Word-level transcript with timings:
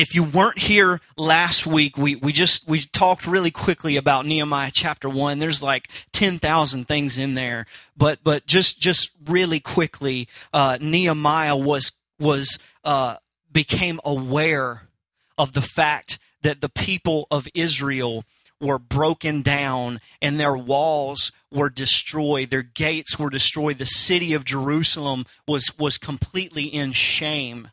if 0.00 0.14
you 0.14 0.24
weren't 0.24 0.58
here 0.58 0.98
last 1.18 1.66
week, 1.66 1.98
we, 1.98 2.16
we 2.16 2.32
just 2.32 2.66
we 2.66 2.80
talked 2.80 3.26
really 3.26 3.50
quickly 3.50 3.98
about 3.98 4.24
Nehemiah 4.24 4.70
chapter 4.72 5.10
one. 5.10 5.38
There's 5.38 5.62
like 5.62 5.90
ten 6.10 6.38
thousand 6.38 6.88
things 6.88 7.18
in 7.18 7.34
there, 7.34 7.66
but 7.98 8.20
but 8.24 8.46
just 8.46 8.80
just 8.80 9.10
really 9.26 9.60
quickly, 9.60 10.26
uh, 10.54 10.78
Nehemiah 10.80 11.56
was 11.56 11.92
was 12.18 12.58
uh, 12.82 13.16
became 13.52 14.00
aware 14.02 14.88
of 15.36 15.52
the 15.52 15.60
fact 15.60 16.18
that 16.40 16.62
the 16.62 16.70
people 16.70 17.26
of 17.30 17.46
Israel 17.54 18.24
were 18.58 18.78
broken 18.78 19.42
down 19.42 20.00
and 20.22 20.40
their 20.40 20.56
walls 20.56 21.30
were 21.52 21.68
destroyed. 21.68 22.48
Their 22.48 22.62
gates 22.62 23.18
were 23.18 23.30
destroyed. 23.30 23.76
The 23.76 23.84
city 23.84 24.32
of 24.32 24.46
Jerusalem 24.46 25.26
was 25.46 25.78
was 25.78 25.98
completely 25.98 26.64
in 26.64 26.92
shame 26.92 27.68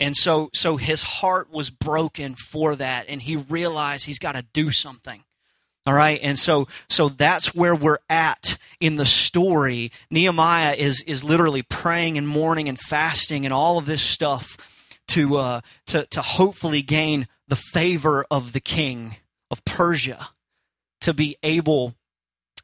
and 0.00 0.16
so 0.16 0.50
so 0.54 0.76
his 0.76 1.02
heart 1.02 1.50
was 1.52 1.70
broken 1.70 2.34
for 2.34 2.76
that 2.76 3.06
and 3.08 3.22
he 3.22 3.36
realized 3.36 4.06
he's 4.06 4.18
got 4.18 4.34
to 4.34 4.44
do 4.52 4.70
something. 4.70 5.22
All 5.86 5.94
right? 5.94 6.20
And 6.22 6.38
so 6.38 6.68
so 6.88 7.08
that's 7.08 7.54
where 7.54 7.74
we're 7.74 7.98
at 8.08 8.58
in 8.78 8.96
the 8.96 9.06
story. 9.06 9.90
Nehemiah 10.10 10.74
is 10.74 11.02
is 11.02 11.24
literally 11.24 11.62
praying 11.62 12.18
and 12.18 12.28
mourning 12.28 12.68
and 12.68 12.78
fasting 12.78 13.44
and 13.44 13.52
all 13.52 13.78
of 13.78 13.86
this 13.86 14.02
stuff 14.02 14.56
to 15.08 15.36
uh 15.36 15.60
to 15.86 16.06
to 16.06 16.20
hopefully 16.20 16.82
gain 16.82 17.26
the 17.48 17.56
favor 17.56 18.24
of 18.30 18.52
the 18.52 18.60
king 18.60 19.16
of 19.50 19.64
persia 19.64 20.28
to 21.00 21.14
be 21.14 21.36
able 21.42 21.94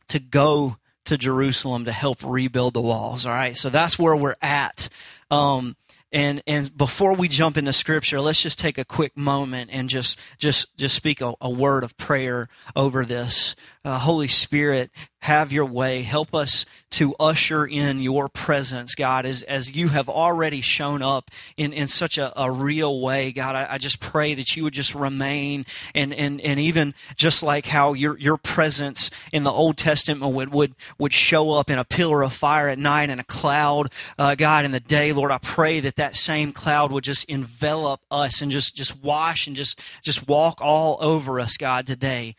to 0.09 0.19
go 0.19 0.77
to 1.07 1.17
jerusalem 1.17 1.87
to 1.87 1.93
help 1.93 2.19
rebuild 2.23 2.75
the 2.75 2.83
walls. 2.83 3.27
All 3.27 3.33
right? 3.33 3.57
So 3.57 3.71
that's 3.71 3.99
where 3.99 4.15
we're 4.15 4.37
at. 4.43 4.89
Um 5.31 5.77
and 6.15 6.43
and 6.47 6.75
before 6.77 7.15
we 7.15 7.27
jump 7.27 7.59
into 7.59 7.73
scripture, 7.73 8.21
let's 8.21 8.41
just 8.41 8.59
take 8.59 8.79
a 8.79 8.85
quick 8.85 9.17
moment 9.17 9.71
and 9.73 9.91
just 9.91 10.19
just 10.39 10.75
just 10.79 10.95
speak 10.95 11.21
a, 11.21 11.35
a 11.41 11.51
word 11.51 11.83
of 11.83 11.97
prayer 11.97 12.49
over 12.77 13.05
this. 13.05 13.57
Uh, 13.85 13.99
Holy 13.99 14.29
Spirit, 14.29 14.91
have 15.25 15.53
your 15.53 15.65
way. 15.65 16.03
Help 16.03 16.35
us 16.35 16.67
to 16.91 17.15
usher 17.19 17.65
in 17.65 17.99
your 17.99 18.29
presence, 18.29 18.95
God, 18.95 19.25
as, 19.25 19.43
as 19.43 19.75
you 19.75 19.89
have 19.89 20.07
already 20.07 20.61
shown 20.61 21.01
up 21.01 21.31
in, 21.57 21.73
in 21.73 21.87
such 21.87 22.19
a, 22.19 22.39
a 22.39 22.51
real 22.51 23.01
way. 23.01 23.33
God, 23.33 23.55
I, 23.57 23.67
I 23.71 23.79
just 23.79 24.01
pray 24.01 24.35
that 24.35 24.55
you 24.55 24.65
would 24.65 24.75
just 24.75 24.95
remain 24.95 25.65
and, 25.95 26.13
and, 26.13 26.43
and 26.43 26.61
even 26.61 26.95
just 27.17 27.43
like 27.43 27.65
how 27.65 27.95
your, 27.95 28.19
your 28.19 28.37
presence 28.37 29.11
in 29.33 29.45
the 29.45 29.51
Old 29.51 29.79
Testament 29.79 30.35
would, 30.35 30.53
would, 30.53 30.75
would 30.99 31.15
show 31.15 31.53
up 31.53 31.71
in 31.71 31.79
a 31.79 31.85
pillar 31.85 32.23
of 32.23 32.35
fire 32.35 32.69
at 32.69 32.79
night 32.79 33.09
and 33.09 33.19
a 33.19 33.25
cloud, 33.25 33.91
uh, 34.19 34.35
God, 34.35 34.67
in 34.67 34.73
the 34.73 34.81
day, 34.81 35.15
Lord, 35.15 35.31
I 35.33 35.39
pray 35.39 35.81
that 35.81 35.97
that 35.97 36.04
same 36.13 36.53
cloud 36.53 36.93
would 36.93 37.05
just 37.05 37.25
envelop 37.29 38.01
us 38.11 38.41
and 38.41 38.51
just, 38.51 38.77
just 38.77 39.03
wash 39.03 39.47
and 39.47 39.57
just, 39.57 39.81
just 40.03 40.29
walk 40.29 40.59
all 40.61 40.99
over 41.01 41.41
us, 41.41 41.57
God, 41.57 41.87
today. 41.87 42.37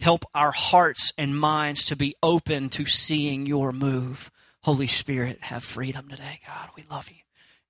Help 0.00 0.24
our 0.34 0.52
hearts 0.52 1.12
and 1.18 1.38
minds 1.38 1.84
to 1.86 1.96
be 1.96 2.14
open 2.22 2.68
to 2.70 2.86
seeing 2.86 3.46
your 3.46 3.72
move. 3.72 4.30
Holy 4.62 4.86
Spirit, 4.86 5.38
have 5.42 5.64
freedom 5.64 6.08
today, 6.08 6.40
God. 6.46 6.68
We 6.76 6.84
love 6.90 7.08
you. 7.08 7.16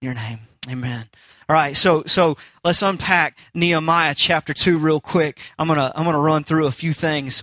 In 0.00 0.06
your 0.06 0.14
name. 0.14 0.40
Amen. 0.70 1.08
All 1.48 1.54
right, 1.54 1.74
so 1.74 2.02
so 2.06 2.36
let's 2.62 2.82
unpack 2.82 3.38
Nehemiah 3.54 4.14
chapter 4.14 4.52
2 4.52 4.76
real 4.76 5.00
quick. 5.00 5.40
I'm 5.58 5.66
going 5.66 5.78
to 5.78 5.90
I'm 5.96 6.04
going 6.04 6.14
to 6.14 6.20
run 6.20 6.44
through 6.44 6.66
a 6.66 6.70
few 6.72 6.92
things. 6.92 7.42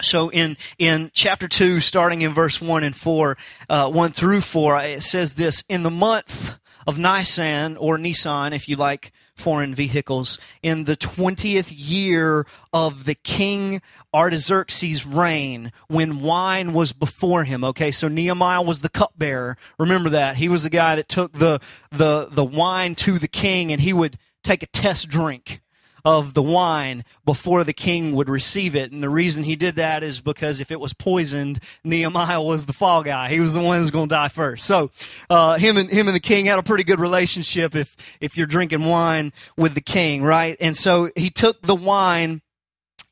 So 0.00 0.30
in 0.30 0.56
in 0.78 1.10
chapter 1.12 1.48
2 1.48 1.80
starting 1.80 2.22
in 2.22 2.32
verse 2.32 2.60
1 2.60 2.84
and 2.84 2.96
4, 2.96 3.36
uh, 3.68 3.90
1 3.90 4.12
through 4.12 4.40
4, 4.40 4.80
it 4.80 5.02
says 5.02 5.34
this, 5.34 5.62
in 5.68 5.82
the 5.82 5.90
month 5.90 6.58
of 6.86 6.96
Nissan 6.96 7.76
or 7.78 7.98
Nissan, 7.98 8.54
if 8.54 8.68
you 8.68 8.76
like 8.76 9.12
foreign 9.34 9.74
vehicles 9.74 10.38
in 10.62 10.84
the 10.84 10.96
20th 10.96 11.72
year 11.74 12.46
of 12.72 13.04
the 13.04 13.14
king 13.14 13.82
Artaxerxes' 14.14 15.04
reign 15.04 15.72
when 15.88 16.20
wine 16.20 16.72
was 16.72 16.92
before 16.92 17.44
him. 17.44 17.64
Okay, 17.64 17.90
so 17.90 18.08
Nehemiah 18.08 18.62
was 18.62 18.80
the 18.80 18.88
cupbearer. 18.88 19.56
Remember 19.78 20.08
that. 20.10 20.36
He 20.36 20.48
was 20.48 20.62
the 20.62 20.70
guy 20.70 20.96
that 20.96 21.08
took 21.08 21.32
the, 21.32 21.60
the, 21.90 22.28
the 22.30 22.44
wine 22.44 22.94
to 22.96 23.18
the 23.18 23.28
king 23.28 23.72
and 23.72 23.80
he 23.80 23.92
would 23.92 24.18
take 24.42 24.62
a 24.62 24.66
test 24.66 25.08
drink 25.08 25.60
of 26.06 26.34
the 26.34 26.42
wine 26.42 27.02
before 27.24 27.64
the 27.64 27.72
king 27.72 28.14
would 28.14 28.28
receive 28.28 28.76
it. 28.76 28.92
And 28.92 29.02
the 29.02 29.10
reason 29.10 29.42
he 29.42 29.56
did 29.56 29.74
that 29.74 30.04
is 30.04 30.20
because 30.20 30.60
if 30.60 30.70
it 30.70 30.78
was 30.78 30.92
poisoned, 30.92 31.58
Nehemiah 31.82 32.40
was 32.40 32.66
the 32.66 32.72
fall 32.72 33.02
guy. 33.02 33.28
He 33.28 33.40
was 33.40 33.54
the 33.54 33.60
one 33.60 33.78
who's 33.78 33.90
going 33.90 34.08
to 34.08 34.14
die 34.14 34.28
first. 34.28 34.64
So 34.66 34.92
uh, 35.28 35.58
him 35.58 35.76
and 35.76 35.90
him 35.90 36.06
and 36.06 36.14
the 36.14 36.20
king 36.20 36.46
had 36.46 36.60
a 36.60 36.62
pretty 36.62 36.84
good 36.84 37.00
relationship. 37.00 37.74
If 37.74 37.96
if 38.20 38.36
you're 38.36 38.46
drinking 38.46 38.84
wine 38.84 39.32
with 39.56 39.74
the 39.74 39.80
king, 39.80 40.22
right? 40.22 40.56
And 40.60 40.76
so 40.76 41.10
he 41.16 41.28
took 41.28 41.62
the 41.62 41.74
wine 41.74 42.40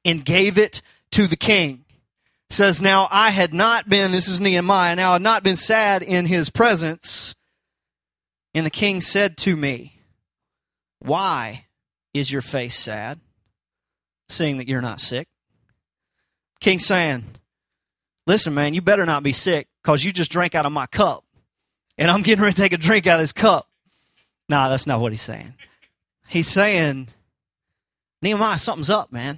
and 0.05 0.25
gave 0.25 0.57
it 0.57 0.81
to 1.11 1.27
the 1.27 1.37
king. 1.37 1.85
says 2.49 2.81
now 2.81 3.09
I 3.11 3.31
had 3.31 3.53
not 3.53 3.89
been. 3.89 4.13
This 4.13 4.29
is 4.29 4.41
Nehemiah. 4.41 4.95
Now 4.95 5.11
I 5.11 5.13
had 5.15 5.23
not 5.23 5.43
been 5.43 5.57
sad 5.57 6.05
in 6.05 6.27
his 6.27 6.49
presence. 6.49 7.35
And 8.55 8.65
the 8.65 8.71
king 8.71 9.01
said 9.01 9.37
to 9.39 9.57
me, 9.57 9.99
Why 11.01 11.65
is 12.15 12.31
your 12.31 12.43
face 12.43 12.77
sad, 12.77 13.21
seeing 14.29 14.57
that 14.59 14.69
you're 14.69 14.81
not 14.81 15.01
sick? 15.01 15.29
King 16.61 16.79
saying, 16.79 17.25
Listen, 18.27 18.55
man, 18.55 18.73
you 18.73 18.81
better 18.81 19.05
not 19.05 19.23
be 19.23 19.33
sick 19.33 19.69
because 19.83 20.03
you 20.03 20.13
just 20.13 20.31
drank 20.31 20.55
out 20.55 20.65
of 20.65 20.73
my 20.73 20.87
cup. 20.87 21.25
And 21.99 22.11
I'm 22.11 22.23
getting 22.23 22.43
ready 22.43 22.55
to 22.55 22.61
take 22.61 22.73
a 22.73 22.79
drink 22.79 23.07
out 23.07 23.21
of 23.21 23.23
this 23.23 23.33
cup. 23.33 23.69
Nah, 24.49 24.69
that's 24.69 24.87
not 24.87 25.01
what 25.01 25.13
he's 25.13 25.23
saying. 25.23 25.55
He's 26.29 26.49
saying, 26.49 27.09
Nehemiah, 28.23 28.59
something's 28.59 28.91
up, 28.91 29.13
man. 29.13 29.37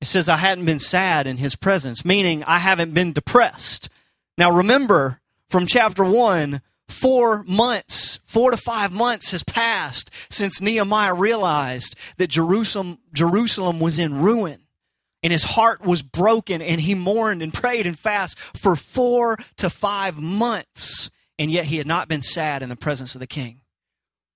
It 0.00 0.06
says, 0.06 0.28
I 0.28 0.36
hadn't 0.36 0.64
been 0.64 0.78
sad 0.78 1.26
in 1.26 1.38
his 1.38 1.56
presence, 1.56 2.04
meaning 2.04 2.44
I 2.44 2.58
haven't 2.58 2.94
been 2.94 3.12
depressed. 3.12 3.88
Now 4.36 4.52
remember 4.52 5.20
from 5.48 5.66
chapter 5.66 6.04
1, 6.04 6.62
four 6.88 7.44
months, 7.44 8.18
four 8.24 8.50
to 8.50 8.56
five 8.56 8.92
months 8.92 9.30
has 9.30 9.42
passed 9.44 10.10
since 10.30 10.60
Nehemiah 10.60 11.14
realized 11.14 11.94
that 12.16 12.28
Jerusalem, 12.28 12.98
Jerusalem 13.12 13.80
was 13.80 13.98
in 13.98 14.20
ruin. 14.20 14.62
And 15.20 15.32
his 15.32 15.42
heart 15.42 15.80
was 15.80 16.00
broken, 16.00 16.62
and 16.62 16.80
he 16.80 16.94
mourned 16.94 17.42
and 17.42 17.52
prayed 17.52 17.88
and 17.88 17.98
fasted 17.98 18.38
for 18.38 18.76
four 18.76 19.36
to 19.56 19.68
five 19.68 20.20
months. 20.20 21.10
And 21.40 21.50
yet 21.50 21.64
he 21.64 21.78
had 21.78 21.88
not 21.88 22.06
been 22.06 22.22
sad 22.22 22.62
in 22.62 22.68
the 22.68 22.76
presence 22.76 23.16
of 23.16 23.20
the 23.20 23.26
king. 23.26 23.60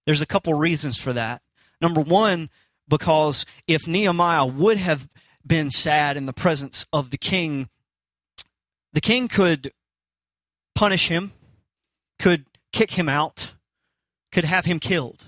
There's 0.07 0.21
a 0.21 0.27
couple 0.27 0.55
reasons 0.55 0.99
for 0.99 1.13
that. 1.13 1.41
Number 1.81 2.01
one, 2.01 2.51
because 2.89 3.47
if 3.69 3.87
Nehemiah 3.87 4.45
would 4.45 4.77
have 4.77 5.09
been 5.47 5.71
sad 5.71 6.17
in 6.17 6.27
the 6.27 6.33
presence 6.33 6.85
of 6.93 7.11
the 7.11 7.19
king, 7.19 7.69
the 8.93 9.01
king 9.01 9.29
could 9.29 9.73
punish 10.75 11.07
him 11.07 11.33
could 12.23 12.47
kick 12.73 12.93
him 12.93 13.09
out, 13.09 13.53
could 14.31 14.45
have 14.45 14.65
him 14.65 14.79
killed. 14.79 15.27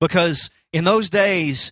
Because 0.00 0.50
in 0.72 0.82
those 0.82 1.08
days, 1.08 1.70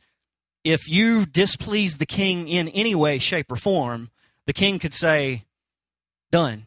if 0.63 0.89
you 0.89 1.27
displeased 1.27 1.99
the 1.99 2.07
king 2.07 2.47
in 2.47 2.69
any 2.69 2.95
way, 2.95 3.19
shape, 3.19 3.51
or 3.51 3.57
form, 3.57 4.11
the 4.47 4.53
king 4.53 4.79
could 4.79 4.93
say, 4.93 5.45
Done. 6.31 6.67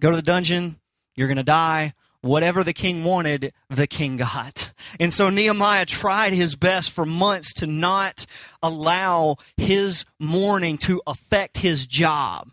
Go 0.00 0.10
to 0.10 0.16
the 0.16 0.22
dungeon, 0.22 0.78
you're 1.16 1.26
going 1.26 1.36
to 1.38 1.42
die. 1.42 1.94
Whatever 2.20 2.62
the 2.62 2.72
king 2.72 3.02
wanted, 3.02 3.52
the 3.68 3.88
king 3.88 4.16
got. 4.16 4.72
And 5.00 5.12
so 5.12 5.28
Nehemiah 5.28 5.86
tried 5.86 6.32
his 6.34 6.54
best 6.54 6.92
for 6.92 7.04
months 7.04 7.52
to 7.54 7.66
not 7.66 8.26
allow 8.62 9.38
his 9.56 10.04
mourning 10.20 10.78
to 10.78 11.02
affect 11.04 11.58
his 11.58 11.84
job. 11.84 12.52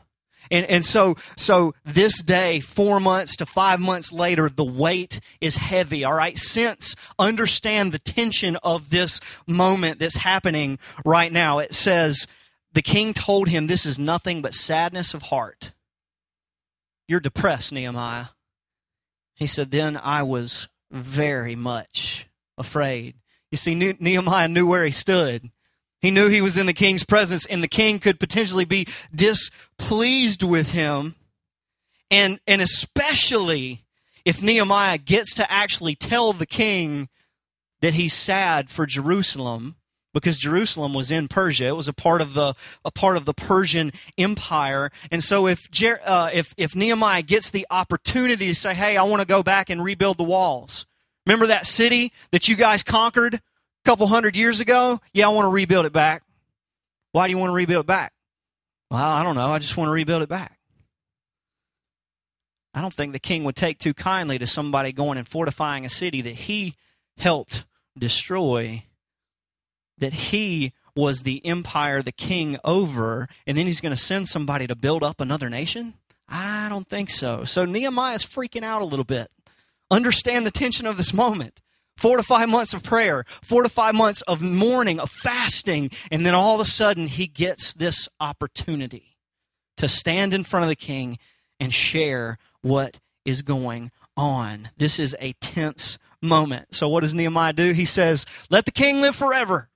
And, 0.51 0.65
and 0.65 0.83
so, 0.83 1.15
so 1.37 1.73
this 1.85 2.21
day, 2.21 2.59
four 2.59 2.99
months 2.99 3.35
to 3.37 3.45
five 3.45 3.79
months 3.79 4.11
later, 4.11 4.49
the 4.49 4.63
weight 4.63 5.19
is 5.41 5.57
heavy. 5.57 6.03
All 6.03 6.13
right. 6.13 6.37
Sense, 6.37 6.95
understand 7.17 7.91
the 7.91 7.99
tension 7.99 8.57
of 8.63 8.89
this 8.89 9.19
moment 9.47 9.99
that's 9.99 10.17
happening 10.17 10.79
right 11.05 11.31
now. 11.31 11.59
It 11.59 11.73
says, 11.73 12.27
the 12.73 12.81
king 12.81 13.13
told 13.13 13.47
him, 13.47 13.67
This 13.67 13.85
is 13.85 13.97
nothing 13.97 14.41
but 14.41 14.53
sadness 14.53 15.13
of 15.13 15.23
heart. 15.23 15.71
You're 17.07 17.19
depressed, 17.19 17.73
Nehemiah. 17.73 18.27
He 19.35 19.47
said, 19.47 19.71
Then 19.71 19.97
I 19.97 20.23
was 20.23 20.67
very 20.91 21.55
much 21.55 22.27
afraid. 22.57 23.15
You 23.51 23.57
see, 23.57 23.73
Nehemiah 23.75 24.47
knew 24.47 24.67
where 24.67 24.85
he 24.85 24.91
stood. 24.91 25.49
He 26.01 26.11
knew 26.11 26.29
he 26.29 26.41
was 26.41 26.57
in 26.57 26.65
the 26.65 26.73
king's 26.73 27.03
presence 27.03 27.45
and 27.45 27.61
the 27.61 27.67
king 27.67 27.99
could 27.99 28.19
potentially 28.19 28.65
be 28.65 28.87
displeased 29.13 30.43
with 30.43 30.71
him. 30.71 31.15
And, 32.09 32.39
and 32.47 32.61
especially 32.61 33.83
if 34.25 34.41
Nehemiah 34.41 34.97
gets 34.97 35.35
to 35.35 35.51
actually 35.51 35.95
tell 35.95 36.33
the 36.33 36.45
king 36.45 37.09
that 37.81 37.93
he's 37.93 38.13
sad 38.13 38.69
for 38.69 38.85
Jerusalem 38.85 39.75
because 40.13 40.37
Jerusalem 40.37 40.93
was 40.93 41.11
in 41.11 41.27
Persia. 41.27 41.67
It 41.67 41.75
was 41.75 41.87
a 41.87 41.93
part 41.93 42.21
of 42.21 42.33
the 42.33 42.55
a 42.83 42.91
part 42.91 43.15
of 43.17 43.25
the 43.25 43.33
Persian 43.33 43.91
Empire. 44.17 44.91
And 45.11 45.23
so 45.23 45.47
if 45.47 45.67
uh, 46.03 46.29
if 46.33 46.53
if 46.57 46.75
Nehemiah 46.75 47.21
gets 47.21 47.49
the 47.51 47.65
opportunity 47.69 48.47
to 48.47 48.55
say, 48.55 48.73
"Hey, 48.73 48.97
I 48.97 49.03
want 49.03 49.21
to 49.21 49.27
go 49.27 49.43
back 49.43 49.69
and 49.69 49.83
rebuild 49.83 50.17
the 50.17 50.23
walls," 50.23 50.85
remember 51.25 51.47
that 51.47 51.65
city 51.65 52.11
that 52.31 52.47
you 52.47 52.55
guys 52.55 52.83
conquered 52.83 53.41
couple 53.85 54.07
hundred 54.07 54.35
years 54.35 54.59
ago, 54.59 54.99
yeah, 55.13 55.25
I 55.25 55.29
want 55.29 55.45
to 55.45 55.49
rebuild 55.49 55.85
it 55.85 55.93
back. 55.93 56.23
Why 57.11 57.27
do 57.27 57.31
you 57.31 57.37
want 57.37 57.49
to 57.49 57.55
rebuild 57.55 57.85
it 57.85 57.87
back? 57.87 58.13
Well, 58.91 59.01
I 59.01 59.23
don't 59.23 59.35
know. 59.35 59.51
I 59.51 59.59
just 59.59 59.77
want 59.77 59.87
to 59.87 59.93
rebuild 59.93 60.21
it 60.21 60.29
back. 60.29 60.57
I 62.73 62.81
don't 62.81 62.93
think 62.93 63.13
the 63.13 63.19
king 63.19 63.43
would 63.43 63.55
take 63.55 63.79
too 63.79 63.93
kindly 63.93 64.37
to 64.37 64.47
somebody 64.47 64.91
going 64.91 65.17
and 65.17 65.27
fortifying 65.27 65.85
a 65.85 65.89
city 65.89 66.21
that 66.21 66.35
he 66.35 66.75
helped 67.17 67.65
destroy, 67.97 68.83
that 69.97 70.13
he 70.13 70.73
was 70.95 71.21
the 71.21 71.43
empire, 71.45 72.01
the 72.01 72.11
king 72.11 72.57
over, 72.63 73.27
and 73.47 73.57
then 73.57 73.65
he's 73.65 73.81
going 73.81 73.95
to 73.95 74.01
send 74.01 74.27
somebody 74.27 74.67
to 74.67 74.75
build 74.75 75.03
up 75.03 75.19
another 75.21 75.49
nation? 75.49 75.95
I 76.27 76.67
don't 76.69 76.87
think 76.87 77.09
so. 77.09 77.43
So 77.43 77.65
Nehemiah's 77.65 78.25
freaking 78.25 78.63
out 78.63 78.81
a 78.81 78.85
little 78.85 79.05
bit. 79.05 79.31
Understand 79.89 80.45
the 80.45 80.51
tension 80.51 80.85
of 80.85 80.97
this 80.97 81.13
moment. 81.13 81.61
Four 81.99 82.15
to 82.15 82.23
five 82.23 82.47
months 82.47 82.73
of 82.73 82.81
prayer, 82.81 83.25
four 83.27 83.61
to 83.61 83.67
five 83.67 83.93
months 83.93 84.21
of 84.21 84.41
mourning, 84.41 85.01
of 85.01 85.09
fasting, 85.09 85.91
and 86.09 86.25
then 86.25 86.33
all 86.33 86.55
of 86.55 86.61
a 86.61 86.65
sudden 86.65 87.07
he 87.07 87.27
gets 87.27 87.73
this 87.73 88.07
opportunity 88.21 89.17
to 89.75 89.89
stand 89.89 90.33
in 90.33 90.45
front 90.45 90.63
of 90.63 90.69
the 90.69 90.77
king 90.77 91.19
and 91.59 91.73
share 91.73 92.37
what 92.61 93.01
is 93.25 93.41
going 93.41 93.91
on. 94.15 94.69
This 94.77 94.97
is 94.97 95.13
a 95.19 95.33
tense 95.41 95.97
moment. 96.21 96.73
So 96.73 96.87
what 96.87 97.01
does 97.01 97.13
Nehemiah 97.13 97.51
do? 97.51 97.73
He 97.73 97.83
says, 97.83 98.25
Let 98.49 98.63
the 98.63 98.71
king 98.71 99.01
live 99.01 99.15
forever. 99.15 99.67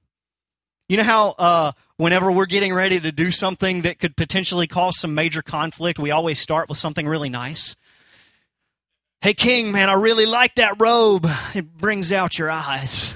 You 0.88 0.96
know 0.96 1.04
how 1.04 1.30
uh, 1.32 1.72
whenever 1.98 2.32
we're 2.32 2.46
getting 2.46 2.74
ready 2.74 3.02
to 3.02 3.12
do 3.12 3.32
something 3.32 3.82
that 3.82 4.00
could 4.00 4.16
potentially 4.16 4.68
cause 4.68 4.98
some 4.98 5.14
major 5.14 5.42
conflict, 5.42 6.00
we 6.00 6.12
always 6.12 6.40
start 6.40 6.70
with 6.70 6.78
something 6.78 7.06
really 7.06 7.30
nice? 7.30 7.76
Hey, 9.24 9.34
King, 9.34 9.72
man, 9.72 9.90
I 9.90 9.94
really 9.94 10.26
like 10.26 10.56
that 10.56 10.82
robe. 10.82 11.26
It 11.56 11.78
brings 11.78 12.12
out 12.12 12.38
your 12.38 12.52
eyes. 12.52 13.14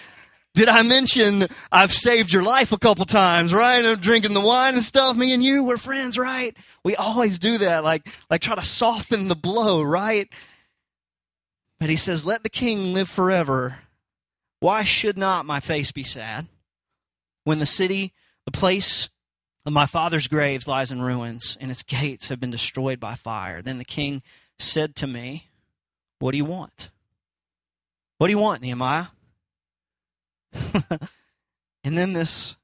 Did 0.56 0.68
I 0.68 0.82
mention 0.82 1.46
I've 1.70 1.92
saved 1.92 2.32
your 2.32 2.42
life 2.42 2.72
a 2.72 2.76
couple 2.76 3.04
times, 3.04 3.54
right? 3.54 3.84
I'm 3.84 4.00
drinking 4.00 4.34
the 4.34 4.40
wine 4.40 4.74
and 4.74 4.82
stuff. 4.82 5.16
Me 5.16 5.32
and 5.32 5.44
you, 5.44 5.62
we're 5.62 5.76
friends, 5.76 6.18
right? 6.18 6.56
We 6.82 6.96
always 6.96 7.38
do 7.38 7.58
that, 7.58 7.84
like, 7.84 8.12
like 8.28 8.40
try 8.40 8.56
to 8.56 8.64
soften 8.64 9.28
the 9.28 9.36
blow, 9.36 9.80
right? 9.80 10.28
But 11.78 11.88
he 11.88 11.94
says, 11.94 12.26
let 12.26 12.42
the 12.42 12.50
king 12.50 12.92
live 12.92 13.08
forever. 13.08 13.78
Why 14.58 14.82
should 14.82 15.16
not 15.16 15.46
my 15.46 15.60
face 15.60 15.92
be 15.92 16.02
sad? 16.02 16.48
When 17.44 17.60
the 17.60 17.64
city, 17.64 18.12
the 18.44 18.50
place 18.50 19.08
of 19.64 19.72
my 19.72 19.86
father's 19.86 20.26
graves 20.26 20.66
lies 20.66 20.90
in 20.90 21.00
ruins, 21.00 21.56
and 21.60 21.70
its 21.70 21.84
gates 21.84 22.28
have 22.28 22.40
been 22.40 22.50
destroyed 22.50 22.98
by 22.98 23.14
fire. 23.14 23.62
Then 23.62 23.78
the 23.78 23.84
king 23.84 24.20
said 24.58 24.94
to 24.96 25.06
me, 25.06 25.50
What 26.18 26.32
do 26.32 26.36
you 26.36 26.44
want? 26.44 26.90
What 28.18 28.28
do 28.28 28.32
you 28.32 28.38
want, 28.38 28.62
Nehemiah? 28.62 29.06
and 31.84 31.98
then 31.98 32.12
this 32.12 32.56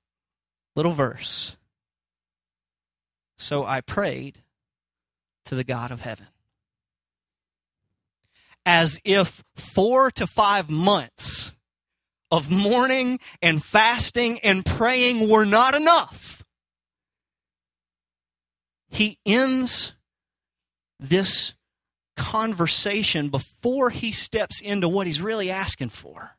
little 0.76 0.92
verse. 0.92 1.56
So 3.38 3.64
I 3.64 3.80
prayed 3.80 4.42
to 5.46 5.54
the 5.54 5.64
God 5.64 5.90
of 5.90 6.02
heaven. 6.02 6.26
As 8.64 9.00
if 9.04 9.42
four 9.56 10.10
to 10.12 10.26
five 10.26 10.70
months 10.70 11.52
of 12.30 12.50
mourning 12.50 13.18
and 13.42 13.64
fasting 13.64 14.38
and 14.40 14.64
praying 14.64 15.28
were 15.28 15.44
not 15.44 15.74
enough. 15.74 16.44
He 18.88 19.18
ends 19.24 19.92
this 20.98 21.54
conversation 22.20 23.30
before 23.30 23.88
he 23.88 24.12
steps 24.12 24.60
into 24.60 24.86
what 24.86 25.06
he's 25.06 25.22
really 25.22 25.50
asking 25.50 25.88
for 25.88 26.36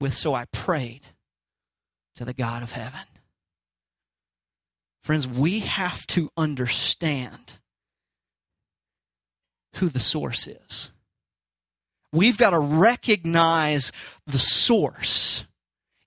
with 0.00 0.14
so 0.14 0.34
I 0.34 0.46
prayed 0.46 1.06
to 2.14 2.24
the 2.24 2.32
God 2.32 2.62
of 2.62 2.72
heaven. 2.72 3.00
Friends, 5.02 5.28
we 5.28 5.60
have 5.60 6.06
to 6.08 6.30
understand 6.36 7.58
who 9.76 9.90
the 9.90 10.00
source 10.00 10.46
is. 10.48 10.90
We've 12.10 12.38
got 12.38 12.50
to 12.50 12.58
recognize 12.58 13.92
the 14.26 14.38
source 14.38 15.44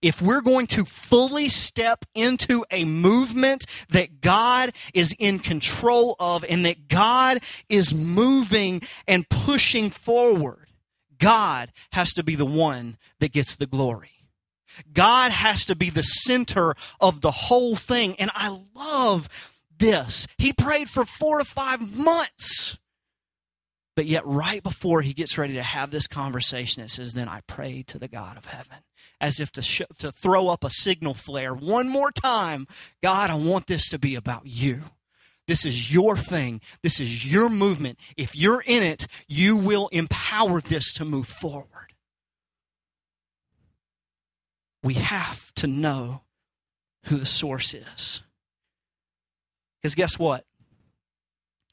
if 0.01 0.21
we're 0.21 0.41
going 0.41 0.67
to 0.67 0.85
fully 0.85 1.49
step 1.49 2.05
into 2.15 2.65
a 2.71 2.85
movement 2.85 3.65
that 3.89 4.21
God 4.21 4.71
is 4.93 5.15
in 5.19 5.39
control 5.39 6.15
of 6.19 6.45
and 6.47 6.65
that 6.65 6.87
God 6.87 7.39
is 7.67 7.93
moving 7.93 8.81
and 9.07 9.27
pushing 9.29 9.89
forward, 9.89 10.67
God 11.17 11.71
has 11.91 12.13
to 12.13 12.23
be 12.23 12.35
the 12.35 12.45
one 12.45 12.97
that 13.19 13.33
gets 13.33 13.55
the 13.55 13.65
glory. 13.65 14.11
God 14.93 15.31
has 15.31 15.65
to 15.65 15.75
be 15.75 15.89
the 15.89 16.03
center 16.03 16.73
of 17.01 17.19
the 17.21 17.31
whole 17.31 17.75
thing. 17.75 18.15
And 18.17 18.31
I 18.33 18.57
love 18.73 19.27
this. 19.77 20.27
He 20.37 20.53
prayed 20.53 20.89
for 20.89 21.03
four 21.05 21.39
to 21.39 21.45
five 21.45 21.81
months. 21.95 22.77
But 23.95 24.05
yet, 24.05 24.25
right 24.25 24.63
before 24.63 25.01
he 25.01 25.13
gets 25.13 25.37
ready 25.37 25.55
to 25.55 25.63
have 25.63 25.91
this 25.91 26.07
conversation, 26.07 26.81
it 26.81 26.89
says, 26.89 27.11
Then 27.11 27.27
I 27.27 27.41
prayed 27.41 27.87
to 27.87 27.99
the 27.99 28.07
God 28.07 28.37
of 28.37 28.45
heaven 28.45 28.77
as 29.21 29.39
if 29.39 29.51
to, 29.53 29.61
sh- 29.61 29.81
to 29.97 30.11
throw 30.11 30.47
up 30.47 30.63
a 30.63 30.69
signal 30.69 31.13
flare 31.13 31.53
one 31.53 31.89
more 31.89 32.11
time. 32.11 32.67
God, 33.03 33.29
I 33.29 33.35
want 33.35 33.67
this 33.67 33.89
to 33.89 33.99
be 33.99 34.15
about 34.15 34.45
you. 34.45 34.81
This 35.47 35.65
is 35.65 35.91
your 35.91 36.15
thing. 36.15 36.61
This 36.83 36.99
is 36.99 37.31
your 37.31 37.49
movement. 37.49 37.97
If 38.15 38.35
you're 38.35 38.61
in 38.61 38.83
it, 38.83 39.07
you 39.27 39.57
will 39.57 39.87
empower 39.87 40.61
this 40.61 40.93
to 40.93 41.05
move 41.05 41.27
forward. 41.27 41.93
We 44.83 44.93
have 44.93 45.51
to 45.55 45.67
know 45.67 46.21
who 47.05 47.17
the 47.17 47.25
source 47.25 47.73
is. 47.73 48.21
Because 49.81 49.95
guess 49.95 50.19
what? 50.19 50.45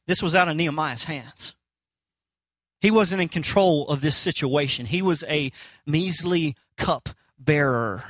This 0.06 0.22
was 0.22 0.34
out 0.34 0.48
of 0.48 0.56
Nehemiah's 0.56 1.04
hands. 1.04 1.54
He 2.80 2.90
wasn't 2.90 3.22
in 3.22 3.28
control 3.28 3.88
of 3.88 4.00
this 4.00 4.16
situation. 4.16 4.86
He 4.86 5.02
was 5.02 5.24
a 5.28 5.50
measly 5.86 6.56
cup 6.76 7.10
bearer. 7.38 8.04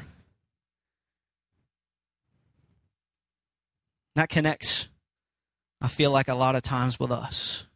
That 4.14 4.28
connects, 4.28 4.88
I 5.80 5.88
feel 5.88 6.10
like, 6.10 6.28
a 6.28 6.34
lot 6.34 6.56
of 6.56 6.62
times 6.62 6.98
with 6.98 7.12
us. 7.12 7.66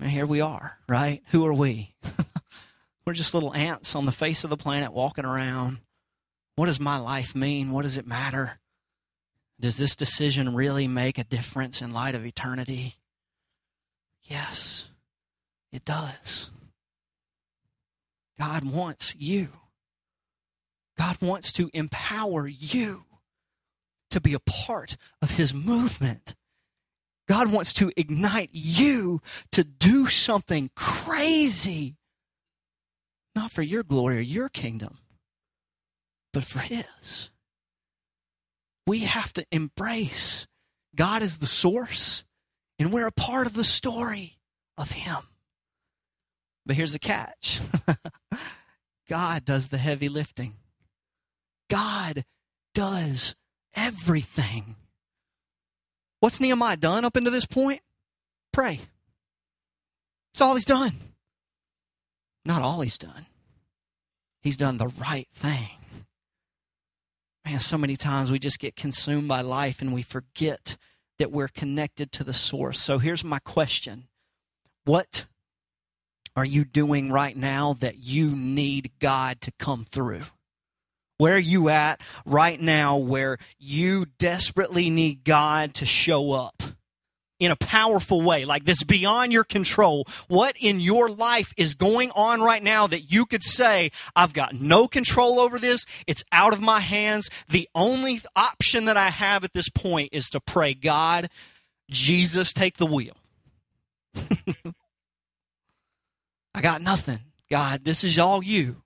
And 0.00 0.10
here 0.10 0.26
we 0.26 0.40
are, 0.40 0.78
right? 0.88 1.22
Who 1.30 1.46
are 1.46 1.52
we? 1.52 1.94
We're 3.06 3.14
just 3.14 3.34
little 3.34 3.54
ants 3.54 3.94
on 3.94 4.04
the 4.04 4.12
face 4.12 4.44
of 4.44 4.50
the 4.50 4.56
planet 4.56 4.92
walking 4.92 5.24
around. 5.24 5.78
What 6.56 6.66
does 6.66 6.80
my 6.80 6.98
life 6.98 7.34
mean? 7.34 7.70
What 7.70 7.82
does 7.82 7.96
it 7.96 8.06
matter? 8.06 8.58
Does 9.60 9.76
this 9.76 9.96
decision 9.96 10.54
really 10.54 10.86
make 10.86 11.18
a 11.18 11.24
difference 11.24 11.80
in 11.82 11.92
light 11.92 12.14
of 12.14 12.26
eternity? 12.26 12.96
Yes, 14.24 14.88
it 15.72 15.84
does. 15.84 16.50
God 18.38 18.64
wants 18.64 19.14
you. 19.16 19.48
God 20.96 21.16
wants 21.20 21.52
to 21.54 21.70
empower 21.72 22.46
you 22.46 23.04
to 24.10 24.20
be 24.20 24.34
a 24.34 24.40
part 24.40 24.96
of 25.22 25.36
his 25.36 25.52
movement. 25.54 26.34
God 27.28 27.52
wants 27.52 27.72
to 27.74 27.92
ignite 27.96 28.50
you 28.52 29.20
to 29.52 29.62
do 29.62 30.06
something 30.06 30.70
crazy, 30.74 31.96
not 33.34 33.50
for 33.50 33.62
your 33.62 33.82
glory 33.82 34.18
or 34.18 34.20
your 34.20 34.48
kingdom, 34.48 34.98
but 36.32 36.44
for 36.44 36.60
his. 36.60 37.30
We 38.86 39.00
have 39.00 39.32
to 39.34 39.44
embrace 39.52 40.46
God 40.94 41.22
is 41.22 41.38
the 41.38 41.46
source, 41.46 42.24
and 42.78 42.92
we're 42.92 43.06
a 43.06 43.12
part 43.12 43.46
of 43.46 43.52
the 43.52 43.62
story 43.62 44.38
of 44.76 44.90
him. 44.90 45.18
But 46.68 46.76
here's 46.76 46.92
the 46.92 46.98
catch 46.98 47.60
God 49.08 49.46
does 49.46 49.68
the 49.68 49.78
heavy 49.78 50.10
lifting, 50.10 50.54
God 51.68 52.24
does 52.74 53.34
everything. 53.74 54.76
What's 56.20 56.40
Nehemiah 56.40 56.76
done 56.76 57.04
up 57.04 57.16
until 57.16 57.32
this 57.32 57.46
point? 57.46 57.80
Pray. 58.52 58.80
That's 60.32 60.40
all 60.42 60.54
he's 60.54 60.64
done. 60.64 60.92
Not 62.44 62.60
all 62.60 62.80
he's 62.80 62.98
done. 62.98 63.26
He's 64.42 64.56
done 64.56 64.76
the 64.76 64.88
right 64.88 65.28
thing. 65.32 65.70
Man, 67.46 67.60
so 67.60 67.78
many 67.78 67.96
times 67.96 68.30
we 68.30 68.38
just 68.38 68.58
get 68.58 68.76
consumed 68.76 69.28
by 69.28 69.40
life 69.40 69.80
and 69.80 69.94
we 69.94 70.02
forget 70.02 70.76
that 71.18 71.30
we're 71.30 71.48
connected 71.48 72.12
to 72.12 72.24
the 72.24 72.34
source. 72.34 72.80
So 72.80 72.98
here's 72.98 73.24
my 73.24 73.38
question 73.38 74.08
What 74.84 75.24
are 76.38 76.44
you 76.44 76.64
doing 76.64 77.10
right 77.10 77.36
now 77.36 77.72
that 77.80 77.98
you 77.98 78.30
need 78.30 78.92
God 79.00 79.40
to 79.40 79.50
come 79.58 79.84
through? 79.84 80.22
Where 81.16 81.34
are 81.34 81.38
you 81.38 81.68
at 81.68 82.00
right 82.24 82.60
now 82.60 82.96
where 82.96 83.38
you 83.58 84.06
desperately 84.18 84.88
need 84.88 85.24
God 85.24 85.74
to 85.74 85.86
show 85.86 86.32
up? 86.32 86.62
in 87.40 87.52
a 87.52 87.56
powerful 87.56 88.20
way, 88.20 88.44
like 88.44 88.64
this 88.64 88.82
beyond 88.82 89.32
your 89.32 89.44
control. 89.44 90.04
What 90.26 90.56
in 90.58 90.80
your 90.80 91.08
life 91.08 91.54
is 91.56 91.74
going 91.74 92.10
on 92.16 92.40
right 92.40 92.60
now 92.60 92.88
that 92.88 93.12
you 93.12 93.26
could 93.26 93.44
say, 93.44 93.92
I've 94.16 94.32
got 94.32 94.54
no 94.54 94.88
control 94.88 95.38
over 95.38 95.60
this. 95.60 95.86
It's 96.08 96.24
out 96.32 96.52
of 96.52 96.60
my 96.60 96.80
hands. 96.80 97.30
The 97.48 97.68
only 97.76 98.20
option 98.34 98.86
that 98.86 98.96
I 98.96 99.10
have 99.10 99.44
at 99.44 99.52
this 99.52 99.68
point 99.68 100.08
is 100.10 100.28
to 100.30 100.40
pray, 100.40 100.74
God, 100.74 101.30
Jesus, 101.88 102.52
take 102.52 102.78
the 102.78 102.86
wheel. 102.86 103.16
I 106.54 106.60
got 106.60 106.82
nothing. 106.82 107.20
God, 107.50 107.84
this 107.84 108.04
is 108.04 108.18
all 108.18 108.42
you. 108.42 108.82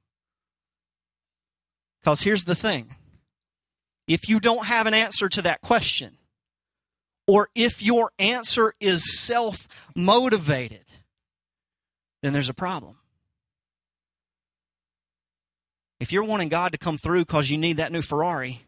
Because 2.01 2.23
here's 2.23 2.45
the 2.45 2.55
thing 2.55 2.97
if 4.07 4.29
you 4.29 4.41
don't 4.41 4.67
have 4.67 4.87
an 4.87 4.95
answer 4.95 5.29
to 5.29 5.43
that 5.43 5.61
question, 5.61 6.19
or 7.27 7.49
if 7.55 7.83
your 7.83 8.11
answer 8.19 8.75
is 8.81 9.21
self 9.21 9.69
motivated, 9.95 10.85
then 12.23 12.33
there's 12.33 12.49
a 12.49 12.55
problem. 12.55 12.99
If 16.01 16.13
you're 16.13 16.25
wanting 16.25 16.49
God 16.49 16.73
to 16.73 16.79
come 16.79 16.99
through 16.99 17.21
because 17.21 17.49
you 17.49 17.57
need 17.57 17.77
that 17.77 17.93
new 17.93 18.03
Ferrari, 18.03 18.63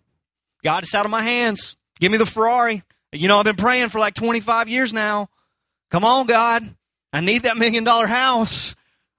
God, 0.62 0.84
it's 0.84 0.94
out 0.94 1.04
of 1.04 1.10
my 1.10 1.22
hands. 1.22 1.76
Give 1.98 2.12
me 2.12 2.18
the 2.18 2.26
Ferrari. 2.26 2.84
You 3.12 3.28
know, 3.28 3.38
I've 3.38 3.44
been 3.44 3.56
praying 3.56 3.88
for 3.88 3.98
like 3.98 4.14
25 4.14 4.68
years 4.68 4.92
now. 4.92 5.28
Come 5.90 6.04
on, 6.04 6.26
God. 6.26 6.74
I 7.12 7.20
need 7.20 7.42
that 7.42 7.56
million 7.56 7.84
dollar 7.84 8.06
house, 8.06 8.74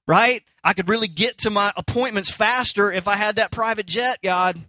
right? 0.07 0.43
I 0.63 0.73
could 0.73 0.89
really 0.89 1.07
get 1.07 1.39
to 1.39 1.49
my 1.49 1.71
appointments 1.75 2.31
faster 2.31 2.91
if 2.91 3.07
I 3.07 3.15
had 3.15 3.35
that 3.35 3.51
private 3.51 3.85
jet, 3.85 4.19
God, 4.23 4.59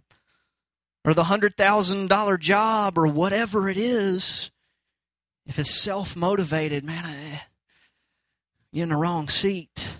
or 1.03 1.13
the 1.13 1.23
$100,000 1.23 2.39
job 2.39 2.97
or 2.97 3.07
whatever 3.07 3.69
it 3.69 3.77
is. 3.77 4.51
If 5.45 5.59
it's 5.59 5.81
self 5.81 6.15
motivated, 6.15 6.83
man, 6.83 7.05
I, 7.05 7.41
you're 8.71 8.83
in 8.83 8.89
the 8.89 8.97
wrong 8.97 9.29
seat. 9.29 9.97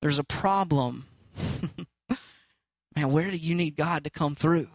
There's 0.00 0.18
a 0.18 0.24
problem. 0.24 1.06
man, 2.96 3.10
where 3.10 3.30
do 3.30 3.36
you 3.36 3.54
need 3.54 3.76
God 3.76 4.04
to 4.04 4.10
come 4.10 4.34
through? 4.34 4.68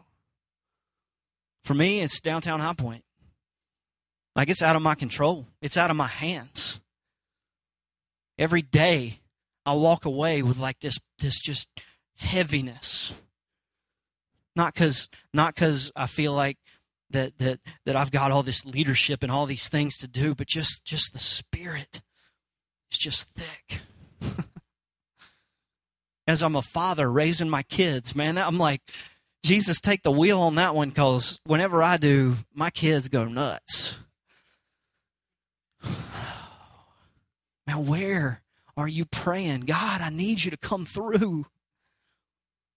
For 1.64 1.74
me, 1.74 2.02
it's 2.02 2.22
downtown 2.22 2.62
High 2.62 2.74
Point. 2.74 3.04
Like 4.36 4.50
it's 4.50 4.62
out 4.62 4.76
of 4.76 4.82
my 4.82 4.96
control, 4.96 5.48
it's 5.62 5.78
out 5.78 5.92
of 5.92 5.98
my 5.98 6.08
hands. 6.08 6.80
Every 8.38 8.62
day, 8.62 9.20
I 9.66 9.74
walk 9.74 10.06
away 10.06 10.42
with 10.42 10.60
like 10.60 10.80
this, 10.80 10.98
this 11.20 11.40
just 11.42 11.68
heaviness. 12.16 13.14
Not 14.56 14.74
because 14.74 15.08
not 15.34 15.56
because 15.56 15.92
I 15.96 16.08
feel 16.08 16.34
like 16.34 16.58
that 17.12 17.38
that 17.38 17.60
that 17.86 17.96
I've 17.96 18.12
got 18.12 18.32
all 18.32 18.44
this 18.44 18.66
leadership 18.66 19.24
and 19.24 19.32
all 19.32 19.46
these 19.46 19.70
things 19.70 19.98
to 19.98 20.08
do, 20.08 20.34
but 20.34 20.48
just 20.48 20.84
just 20.84 21.14
the 21.14 21.20
spirit 21.20 22.02
is 22.92 22.98
just 22.98 23.34
thick. 23.36 23.82
As 26.28 26.42
I'm 26.42 26.56
a 26.56 26.62
father 26.62 27.10
raising 27.10 27.50
my 27.50 27.64
kids, 27.64 28.16
man, 28.16 28.38
I'm 28.38 28.58
like, 28.58 28.82
Jesus, 29.44 29.80
take 29.80 30.04
the 30.04 30.12
wheel 30.12 30.42
on 30.42 30.56
that 30.56 30.76
one 30.76 30.90
because 30.90 31.40
whenever 31.46 31.82
I 31.82 31.98
do, 31.98 32.38
my 32.54 32.70
kids 32.70 33.08
go 33.08 33.26
nuts. 33.26 33.96
Man, 37.68 37.86
where 37.86 38.42
are 38.76 38.88
you 38.88 39.06
praying? 39.06 39.62
God, 39.62 40.02
I 40.02 40.10
need 40.10 40.44
you 40.44 40.52
to 40.52 40.58
come 40.58 40.86
through. 40.86 41.46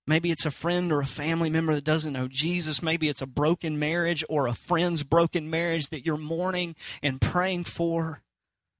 Maybe 0.07 0.33
it's 0.33 0.45
a 0.45 0.51
friend 0.51 0.91
or 0.91 1.01
a 1.01 1.07
family 1.07 1.51
member 1.51 1.73
that 1.75 1.85
doesn't 1.85 2.13
know 2.13 2.27
Jesus. 2.29 2.83
Maybe 2.83 3.09
it's 3.09 3.23
a 3.23 3.27
broken 3.27 3.79
marriage 3.79 4.25
or 4.29 4.49
a 4.49 4.55
friend's 4.55 5.05
broken 5.05 5.49
marriage 5.49 5.91
that 5.91 6.05
you're 6.05 6.17
mourning 6.17 6.75
and 7.03 7.21
praying 7.21 7.65
for. 7.65 8.23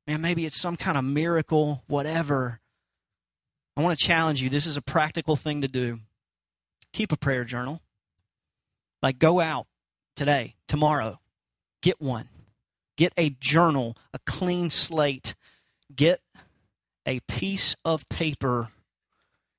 Man, 0.09 0.21
maybe 0.21 0.45
it's 0.45 0.61
some 0.61 0.77
kind 0.77 0.99
of 0.99 1.05
miracle, 1.05 1.85
whatever. 1.87 2.61
I 3.77 3.83
want 3.83 3.97
to 3.97 4.05
challenge 4.05 4.43
you. 4.43 4.49
This 4.49 4.67
is 4.67 4.77
a 4.77 4.83
practical 4.83 5.37
thing 5.37 5.61
to 5.61 5.69
do. 5.69 6.01
Keep 6.93 7.13
a 7.13 7.17
prayer 7.17 7.45
journal. 7.45 7.81
Like, 9.03 9.21
go 9.21 9.39
out 9.39 9.69
today, 10.17 10.57
tomorrow, 10.67 11.21
get 11.81 12.01
one. 12.01 12.29
Get 12.97 13.13
a 13.17 13.31
journal, 13.31 13.97
a 14.13 14.19
clean 14.27 14.69
slate. 14.69 15.35
Get 15.95 16.21
a 17.07 17.21
piece 17.21 17.77
of 17.85 18.09
paper 18.09 18.69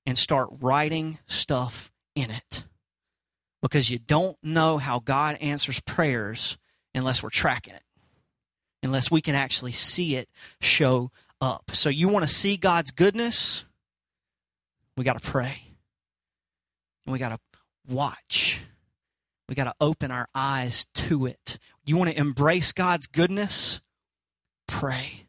and 0.06 0.18
start 0.18 0.50
writing 0.60 1.20
stuff 1.28 1.92
in 2.16 2.32
it. 2.32 2.66
Because 3.62 3.90
you 3.90 4.00
don't 4.00 4.38
know 4.42 4.78
how 4.78 5.00
God 5.00 5.38
answers 5.40 5.80
prayers 5.82 6.58
unless 6.96 7.22
we're 7.22 7.30
tracking 7.30 7.76
it, 7.76 7.84
unless 8.82 9.12
we 9.12 9.22
can 9.22 9.36
actually 9.36 9.72
see 9.72 10.16
it 10.16 10.28
show 10.60 11.12
up. 11.40 11.72
So, 11.74 11.90
you 11.90 12.08
want 12.08 12.28
to 12.28 12.34
see 12.34 12.58
God's 12.58 12.92
goodness? 12.92 13.66
We 14.98 15.04
got 15.04 15.22
to 15.22 15.30
pray. 15.30 15.62
And 17.06 17.14
we 17.14 17.20
got 17.20 17.30
to 17.30 17.40
watch. 17.88 18.62
We 19.48 19.56
got 19.56 19.66
to 19.66 19.76
open 19.80 20.10
our 20.10 20.28
eyes 20.34 20.86
to 20.96 21.28
it. 21.28 21.60
You 21.86 21.98
want 21.98 22.10
to 22.10 22.18
embrace 22.18 22.72
God's 22.72 23.06
goodness? 23.06 23.82
Pray 24.68 25.28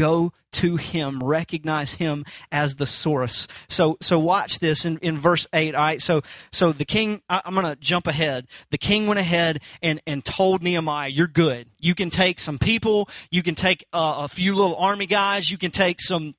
go 0.00 0.32
to 0.52 0.76
him 0.76 1.22
recognize 1.22 1.92
him 1.92 2.24
as 2.50 2.76
the 2.76 2.86
source. 2.86 3.46
So 3.68 3.98
so 4.00 4.18
watch 4.18 4.58
this 4.58 4.86
in, 4.86 4.96
in 4.98 5.18
verse 5.18 5.46
8 5.52 5.74
all 5.74 5.82
right? 5.82 6.00
So 6.00 6.22
so 6.50 6.72
the 6.72 6.86
king 6.86 7.20
I, 7.28 7.42
am 7.44 7.54
gonna 7.54 7.76
jump 7.76 8.06
ahead. 8.06 8.46
The 8.70 8.78
king 8.78 9.06
went 9.06 9.20
ahead 9.20 9.60
and 9.82 10.00
and 10.06 10.24
told 10.24 10.62
nehemiah 10.62 11.08
you're 11.08 11.26
good. 11.26 11.68
You 11.78 11.94
can 11.94 12.08
take 12.08 12.40
some 12.40 12.58
people. 12.58 13.10
You 13.30 13.42
can 13.42 13.54
take 13.54 13.84
uh, 13.92 14.14
a 14.24 14.28
few 14.28 14.54
little 14.54 14.74
army 14.76 15.04
guys. 15.04 15.50
You 15.50 15.58
can 15.58 15.70
take 15.70 16.00
some 16.00 16.34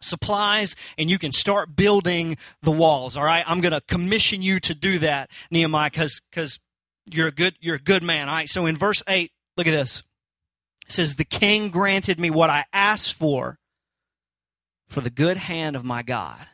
supplies 0.00 0.74
and 0.98 1.08
you 1.08 1.18
can 1.18 1.30
start 1.30 1.76
building 1.76 2.36
the 2.62 2.72
walls 2.72 3.16
all 3.16 3.24
right? 3.24 3.44
I'm 3.46 3.60
gonna 3.60 3.80
commission 3.82 4.42
you 4.42 4.58
to 4.60 4.74
do 4.74 4.98
that 4.98 5.30
nehemiah 5.52 5.90
because 5.90 6.20
because 6.30 6.58
you're 7.08 7.28
a 7.28 7.32
good 7.32 7.54
you're 7.60 7.76
a 7.76 7.86
good 7.92 8.02
man 8.02 8.28
all 8.28 8.34
right? 8.34 8.48
So 8.48 8.66
in 8.66 8.76
verse 8.76 9.04
8 9.06 9.30
look 9.56 9.68
at 9.68 9.70
this 9.70 10.02
says, 10.86 11.14
The 11.14 11.24
king 11.24 11.70
granted 11.70 12.18
me 12.18 12.30
what 12.30 12.50
I 12.50 12.64
asked 12.72 13.14
for, 13.14 13.58
for 14.86 15.00
the 15.00 15.10
good 15.10 15.36
hand 15.36 15.76
of 15.76 15.84
my 15.84 16.02
God 16.02 16.46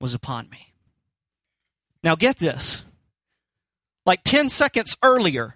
was 0.00 0.14
upon 0.14 0.48
me. 0.50 0.72
Now 2.02 2.16
get 2.16 2.38
this. 2.38 2.84
Like 4.04 4.24
10 4.24 4.48
seconds 4.48 4.96
earlier, 5.02 5.54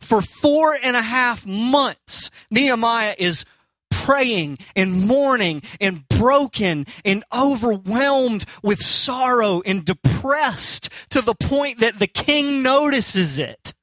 for 0.00 0.22
four 0.22 0.76
and 0.82 0.96
a 0.96 1.02
half 1.02 1.46
months, 1.46 2.30
Nehemiah 2.50 3.14
is 3.18 3.44
praying 3.90 4.58
and 4.74 5.06
mourning 5.06 5.62
and 5.80 6.08
broken 6.08 6.86
and 7.04 7.22
overwhelmed 7.36 8.44
with 8.62 8.80
sorrow 8.80 9.62
and 9.64 9.84
depressed 9.84 10.88
to 11.10 11.20
the 11.20 11.34
point 11.34 11.78
that 11.78 11.98
the 11.98 12.06
king 12.06 12.62
notices 12.62 13.38
it. 13.38 13.74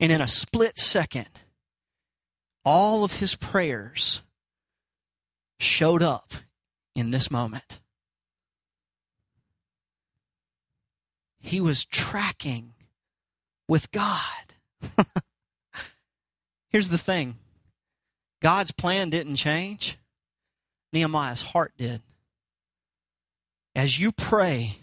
And 0.00 0.10
in 0.10 0.22
a 0.22 0.28
split 0.28 0.78
second, 0.78 1.28
all 2.64 3.04
of 3.04 3.14
his 3.14 3.36
prayers 3.36 4.22
showed 5.58 6.02
up 6.02 6.32
in 6.94 7.10
this 7.10 7.30
moment. 7.30 7.80
He 11.38 11.60
was 11.60 11.84
tracking 11.84 12.72
with 13.68 13.90
God. 13.90 14.54
Here's 16.70 16.88
the 16.88 16.98
thing 16.98 17.36
God's 18.40 18.72
plan 18.72 19.10
didn't 19.10 19.36
change, 19.36 19.98
Nehemiah's 20.92 21.42
heart 21.42 21.72
did. 21.76 22.00
As 23.74 24.00
you 24.00 24.12
pray 24.12 24.78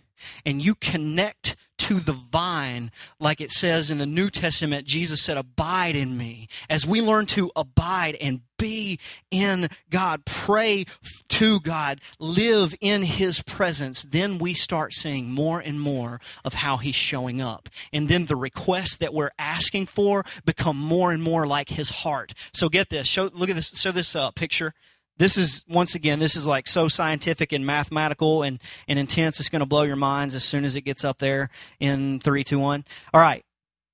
and 0.45 0.63
you 0.63 0.75
connect 0.75 1.55
to 1.87 2.01
the 2.01 2.11
vine, 2.11 2.91
like 3.17 3.39
it 3.39 3.49
says 3.49 3.89
in 3.89 3.97
the 3.97 4.05
New 4.05 4.29
Testament, 4.29 4.85
Jesus 4.85 5.21
said, 5.21 5.37
Abide 5.37 5.95
in 5.95 6.17
me. 6.17 6.49
As 6.69 6.85
we 6.85 7.01
learn 7.01 7.27
to 7.27 7.49
abide 7.55 8.17
and 8.19 8.41
be 8.59 8.99
in 9.31 9.69
God, 9.89 10.25
pray 10.25 10.83
to 11.29 11.61
God, 11.61 12.01
live 12.19 12.75
in 12.81 13.03
His 13.03 13.41
presence, 13.41 14.03
then 14.03 14.37
we 14.37 14.53
start 14.53 14.95
seeing 14.95 15.31
more 15.31 15.61
and 15.61 15.79
more 15.79 16.19
of 16.43 16.55
how 16.55 16.75
He's 16.75 16.93
showing 16.93 17.39
up. 17.39 17.69
And 17.93 18.09
then 18.09 18.25
the 18.25 18.35
requests 18.35 18.97
that 18.97 19.13
we're 19.13 19.31
asking 19.39 19.85
for 19.85 20.25
become 20.43 20.77
more 20.77 21.13
and 21.13 21.23
more 21.23 21.47
like 21.47 21.69
His 21.69 21.89
heart. 21.89 22.33
So 22.53 22.67
get 22.67 22.89
this. 22.89 23.07
Show, 23.07 23.29
look 23.33 23.49
at 23.49 23.55
this. 23.55 23.79
Show 23.79 23.91
this 23.91 24.13
uh, 24.13 24.31
picture 24.31 24.73
this 25.17 25.37
is 25.37 25.63
once 25.67 25.95
again 25.95 26.19
this 26.19 26.35
is 26.35 26.45
like 26.45 26.67
so 26.67 26.87
scientific 26.87 27.51
and 27.51 27.65
mathematical 27.65 28.43
and, 28.43 28.59
and 28.87 28.99
intense 28.99 29.39
it's 29.39 29.49
going 29.49 29.61
to 29.61 29.65
blow 29.65 29.83
your 29.83 29.95
minds 29.95 30.35
as 30.35 30.43
soon 30.43 30.63
as 30.65 30.75
it 30.75 30.81
gets 30.81 31.03
up 31.03 31.17
there 31.17 31.49
in 31.79 32.19
three 32.19 32.43
two 32.43 32.59
one. 32.59 32.85
All 33.13 33.21
right. 33.21 33.43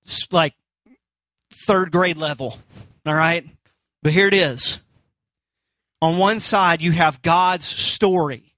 It's 0.04 0.28
like 0.32 0.54
third 1.66 1.92
grade 1.92 2.18
level. 2.18 2.58
All 3.06 3.14
right? 3.14 3.46
But 4.02 4.12
here 4.12 4.28
it 4.28 4.34
is. 4.34 4.80
On 6.02 6.18
one 6.18 6.40
side 6.40 6.82
you 6.82 6.92
have 6.92 7.22
god's 7.22 7.66
story. 7.66 8.54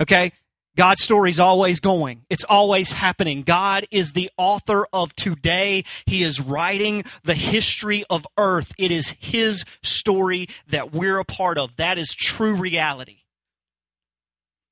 Okay 0.00 0.32
God's 0.76 1.02
story 1.02 1.30
is 1.30 1.40
always 1.40 1.80
going. 1.80 2.24
It's 2.30 2.44
always 2.44 2.92
happening. 2.92 3.42
God 3.42 3.86
is 3.90 4.12
the 4.12 4.30
author 4.36 4.86
of 4.92 5.14
today. 5.16 5.84
He 6.06 6.22
is 6.22 6.40
writing 6.40 7.04
the 7.24 7.34
history 7.34 8.04
of 8.08 8.26
earth. 8.38 8.72
It 8.78 8.90
is 8.90 9.16
His 9.18 9.64
story 9.82 10.48
that 10.68 10.92
we're 10.92 11.18
a 11.18 11.24
part 11.24 11.58
of. 11.58 11.74
That 11.76 11.98
is 11.98 12.14
true 12.14 12.56
reality. 12.56 13.18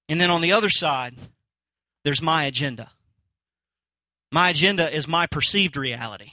And 0.08 0.20
then 0.20 0.30
on 0.30 0.40
the 0.40 0.52
other 0.52 0.70
side, 0.70 1.14
there's 2.04 2.22
my 2.22 2.44
agenda. 2.44 2.90
My 4.30 4.50
agenda 4.50 4.94
is 4.94 5.08
my 5.08 5.26
perceived 5.26 5.76
reality. 5.76 6.32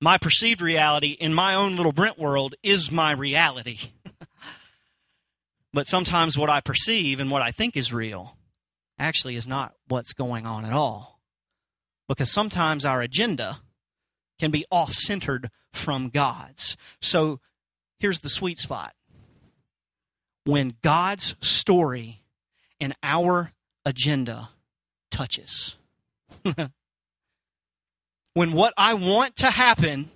My 0.00 0.18
perceived 0.18 0.60
reality 0.60 1.10
in 1.10 1.32
my 1.32 1.54
own 1.54 1.76
little 1.76 1.92
Brent 1.92 2.18
world 2.18 2.54
is 2.62 2.90
my 2.90 3.12
reality. 3.12 3.78
but 5.72 5.86
sometimes 5.86 6.36
what 6.36 6.50
I 6.50 6.60
perceive 6.60 7.20
and 7.20 7.30
what 7.30 7.42
I 7.42 7.52
think 7.52 7.76
is 7.76 7.92
real 7.92 8.36
actually 9.00 9.34
is 9.34 9.48
not 9.48 9.74
what's 9.88 10.12
going 10.12 10.46
on 10.46 10.64
at 10.64 10.72
all. 10.72 11.20
Because 12.08 12.30
sometimes 12.30 12.84
our 12.84 13.00
agenda 13.00 13.58
can 14.38 14.50
be 14.50 14.64
off 14.70 14.92
centered 14.92 15.48
from 15.72 16.08
God's. 16.08 16.76
So 17.00 17.40
here's 17.98 18.20
the 18.20 18.28
sweet 18.28 18.58
spot. 18.58 18.92
When 20.44 20.74
God's 20.82 21.34
story 21.40 22.22
and 22.80 22.94
our 23.02 23.52
agenda 23.84 24.50
touches. 25.10 25.76
when 28.34 28.52
what 28.52 28.72
I 28.76 28.94
want 28.94 29.36
to 29.36 29.50
happen 29.50 30.10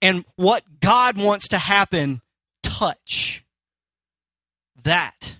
and 0.00 0.24
what 0.36 0.80
God 0.80 1.16
wants 1.18 1.48
to 1.48 1.58
happen 1.58 2.22
touch, 2.62 3.44
that 4.82 5.36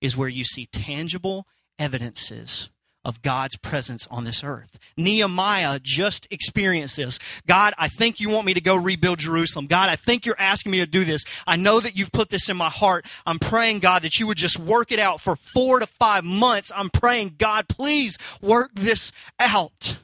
is 0.00 0.16
where 0.16 0.28
you 0.28 0.44
see 0.44 0.66
tangible 0.66 1.46
evidences 1.78 2.68
of 3.04 3.22
God's 3.22 3.56
presence 3.56 4.08
on 4.10 4.24
this 4.24 4.42
earth. 4.42 4.80
Nehemiah 4.96 5.78
just 5.80 6.26
experienced 6.32 6.96
this. 6.96 7.20
God, 7.46 7.72
I 7.78 7.86
think 7.86 8.18
you 8.18 8.28
want 8.28 8.46
me 8.46 8.54
to 8.54 8.60
go 8.60 8.74
rebuild 8.74 9.20
Jerusalem. 9.20 9.68
God, 9.68 9.88
I 9.88 9.94
think 9.94 10.26
you're 10.26 10.40
asking 10.40 10.72
me 10.72 10.78
to 10.78 10.86
do 10.86 11.04
this. 11.04 11.24
I 11.46 11.54
know 11.54 11.78
that 11.78 11.96
you've 11.96 12.10
put 12.10 12.30
this 12.30 12.48
in 12.48 12.56
my 12.56 12.68
heart. 12.68 13.06
I'm 13.24 13.38
praying, 13.38 13.78
God, 13.78 14.02
that 14.02 14.18
you 14.18 14.26
would 14.26 14.38
just 14.38 14.58
work 14.58 14.90
it 14.90 14.98
out 14.98 15.20
for 15.20 15.36
four 15.36 15.78
to 15.78 15.86
five 15.86 16.24
months. 16.24 16.72
I'm 16.74 16.90
praying, 16.90 17.36
God, 17.38 17.68
please 17.68 18.18
work 18.42 18.72
this 18.74 19.12
out. 19.38 19.98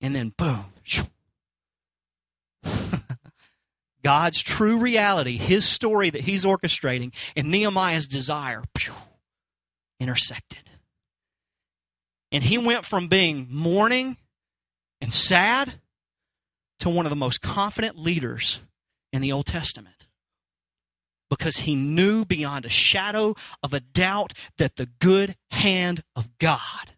And 0.00 0.14
then, 0.14 0.32
boom. 0.36 0.66
God's 4.04 4.40
true 4.40 4.78
reality, 4.78 5.36
his 5.36 5.68
story 5.68 6.10
that 6.10 6.22
he's 6.22 6.44
orchestrating, 6.44 7.12
and 7.36 7.50
Nehemiah's 7.50 8.06
desire 8.06 8.62
intersected. 10.02 10.70
And 12.30 12.42
he 12.42 12.58
went 12.58 12.84
from 12.84 13.08
being 13.08 13.46
mourning 13.50 14.16
and 15.00 15.12
sad 15.12 15.74
to 16.80 16.90
one 16.90 17.06
of 17.06 17.10
the 17.10 17.16
most 17.16 17.40
confident 17.40 17.98
leaders 17.98 18.60
in 19.12 19.22
the 19.22 19.32
Old 19.32 19.46
Testament 19.46 20.06
because 21.30 21.58
he 21.58 21.74
knew 21.74 22.24
beyond 22.24 22.64
a 22.64 22.70
shadow 22.70 23.34
of 23.62 23.72
a 23.72 23.80
doubt 23.80 24.32
that 24.58 24.76
the 24.76 24.88
good 25.00 25.36
hand 25.50 26.02
of 26.16 26.38
God 26.38 26.92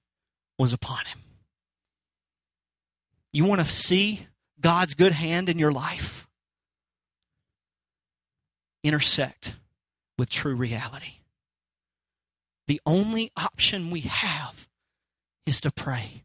was 0.58 0.72
upon 0.72 1.04
him. 1.06 1.20
You 3.32 3.44
want 3.44 3.60
to 3.60 3.66
see 3.66 4.26
God's 4.60 4.94
good 4.94 5.12
hand 5.12 5.48
in 5.48 5.58
your 5.58 5.72
life? 5.72 6.26
Intersect 8.82 9.56
with 10.16 10.30
true 10.30 10.54
reality. 10.54 11.14
The 12.66 12.80
only 12.86 13.30
option 13.36 13.90
we 13.90 14.00
have 14.00 14.68
is 15.46 15.60
to 15.62 15.70
pray. 15.70 16.24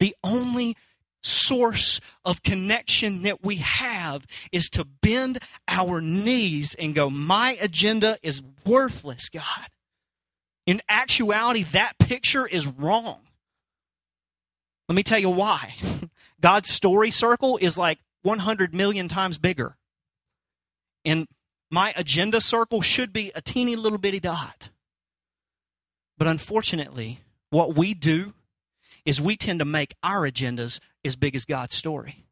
The 0.00 0.16
only 0.24 0.76
source 1.22 2.00
of 2.24 2.42
connection 2.42 3.22
that 3.22 3.44
we 3.44 3.56
have 3.56 4.26
is 4.52 4.70
to 4.70 4.84
bend 4.84 5.38
our 5.68 6.00
knees 6.00 6.74
and 6.74 6.94
go, 6.94 7.10
My 7.10 7.58
agenda 7.60 8.18
is 8.22 8.42
worthless, 8.64 9.28
God. 9.28 9.68
In 10.66 10.80
actuality, 10.88 11.62
that 11.64 11.98
picture 11.98 12.46
is 12.46 12.66
wrong. 12.66 13.20
Let 14.88 14.96
me 14.96 15.02
tell 15.02 15.18
you 15.18 15.30
why. 15.30 15.74
God's 16.40 16.68
story 16.68 17.10
circle 17.10 17.58
is 17.60 17.78
like 17.78 17.98
100 18.22 18.74
million 18.74 19.08
times 19.08 19.38
bigger. 19.38 19.76
And 21.04 21.26
my 21.70 21.92
agenda 21.96 22.40
circle 22.40 22.82
should 22.82 23.12
be 23.12 23.30
a 23.34 23.40
teeny 23.40 23.76
little 23.76 23.98
bitty 23.98 24.20
dot. 24.20 24.70
But 26.20 26.28
unfortunately, 26.28 27.20
what 27.48 27.76
we 27.76 27.94
do 27.94 28.34
is 29.06 29.22
we 29.22 29.36
tend 29.36 29.60
to 29.60 29.64
make 29.64 29.94
our 30.02 30.30
agendas 30.30 30.78
as 31.02 31.16
big 31.16 31.34
as 31.34 31.46
God's 31.46 31.74
story. 31.74 32.26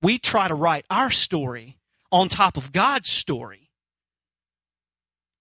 We 0.00 0.18
try 0.18 0.48
to 0.48 0.54
write 0.54 0.86
our 0.88 1.10
story 1.10 1.76
on 2.10 2.30
top 2.30 2.56
of 2.56 2.72
God's 2.72 3.10
story 3.10 3.68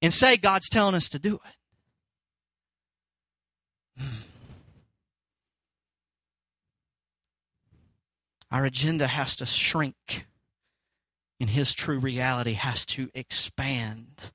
and 0.01 0.13
say 0.13 0.35
God's 0.35 0.67
telling 0.67 0.93
us 0.93 1.07
to 1.07 1.19
do 1.19 1.35
it. 1.35 1.41
Hmm. 4.01 4.17
Our 8.51 8.65
agenda 8.65 9.07
has 9.07 9.37
to 9.37 9.45
shrink, 9.45 10.27
and 11.39 11.49
His 11.49 11.73
true 11.73 11.99
reality 11.99 12.53
has 12.53 12.85
to 12.87 13.09
expand. 13.13 14.31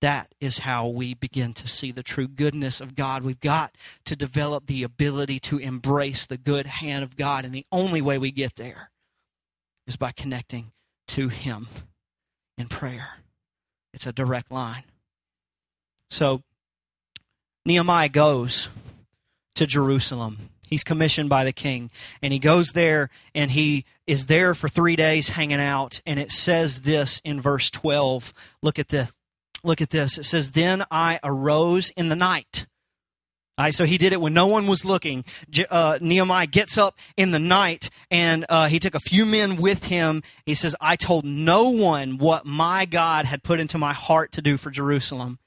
That 0.00 0.32
is 0.40 0.58
how 0.58 0.86
we 0.86 1.14
begin 1.14 1.54
to 1.54 1.66
see 1.66 1.90
the 1.90 2.04
true 2.04 2.28
goodness 2.28 2.80
of 2.80 2.94
God. 2.94 3.24
We've 3.24 3.40
got 3.40 3.76
to 4.04 4.14
develop 4.14 4.66
the 4.66 4.84
ability 4.84 5.40
to 5.40 5.58
embrace 5.58 6.26
the 6.26 6.38
good 6.38 6.66
hand 6.66 7.02
of 7.02 7.16
God. 7.16 7.44
And 7.44 7.52
the 7.52 7.66
only 7.72 8.00
way 8.00 8.16
we 8.16 8.30
get 8.30 8.56
there 8.56 8.90
is 9.86 9.96
by 9.96 10.12
connecting 10.12 10.70
to 11.08 11.28
Him 11.28 11.66
in 12.56 12.68
prayer. 12.68 13.18
It's 13.92 14.06
a 14.06 14.12
direct 14.12 14.52
line. 14.52 14.84
So, 16.10 16.42
Nehemiah 17.64 18.08
goes 18.08 18.68
to 19.56 19.66
Jerusalem. 19.66 20.50
He's 20.68 20.84
commissioned 20.84 21.28
by 21.28 21.44
the 21.44 21.52
king. 21.52 21.90
And 22.22 22.32
he 22.32 22.38
goes 22.38 22.68
there 22.68 23.10
and 23.34 23.50
he 23.50 23.84
is 24.06 24.26
there 24.26 24.54
for 24.54 24.68
three 24.68 24.96
days 24.96 25.30
hanging 25.30 25.60
out. 25.60 26.00
And 26.06 26.20
it 26.20 26.30
says 26.30 26.82
this 26.82 27.20
in 27.24 27.40
verse 27.40 27.70
12. 27.70 28.32
Look 28.62 28.78
at 28.78 28.88
this. 28.88 29.17
Look 29.64 29.80
at 29.80 29.90
this. 29.90 30.18
It 30.18 30.24
says, 30.24 30.52
Then 30.52 30.84
I 30.90 31.20
arose 31.22 31.90
in 31.90 32.08
the 32.08 32.16
night. 32.16 32.66
All 33.58 33.64
right, 33.64 33.74
so 33.74 33.84
he 33.84 33.98
did 33.98 34.12
it 34.12 34.20
when 34.20 34.34
no 34.34 34.46
one 34.46 34.68
was 34.68 34.84
looking. 34.84 35.24
Uh, 35.68 35.98
Nehemiah 36.00 36.46
gets 36.46 36.78
up 36.78 36.96
in 37.16 37.32
the 37.32 37.40
night 37.40 37.90
and 38.08 38.46
uh, 38.48 38.68
he 38.68 38.78
took 38.78 38.94
a 38.94 39.00
few 39.00 39.26
men 39.26 39.56
with 39.56 39.86
him. 39.86 40.22
He 40.46 40.54
says, 40.54 40.76
I 40.80 40.94
told 40.94 41.24
no 41.24 41.68
one 41.70 42.18
what 42.18 42.46
my 42.46 42.84
God 42.84 43.24
had 43.24 43.42
put 43.42 43.58
into 43.58 43.76
my 43.76 43.92
heart 43.92 44.30
to 44.32 44.42
do 44.42 44.58
for 44.58 44.70
Jerusalem. 44.70 45.40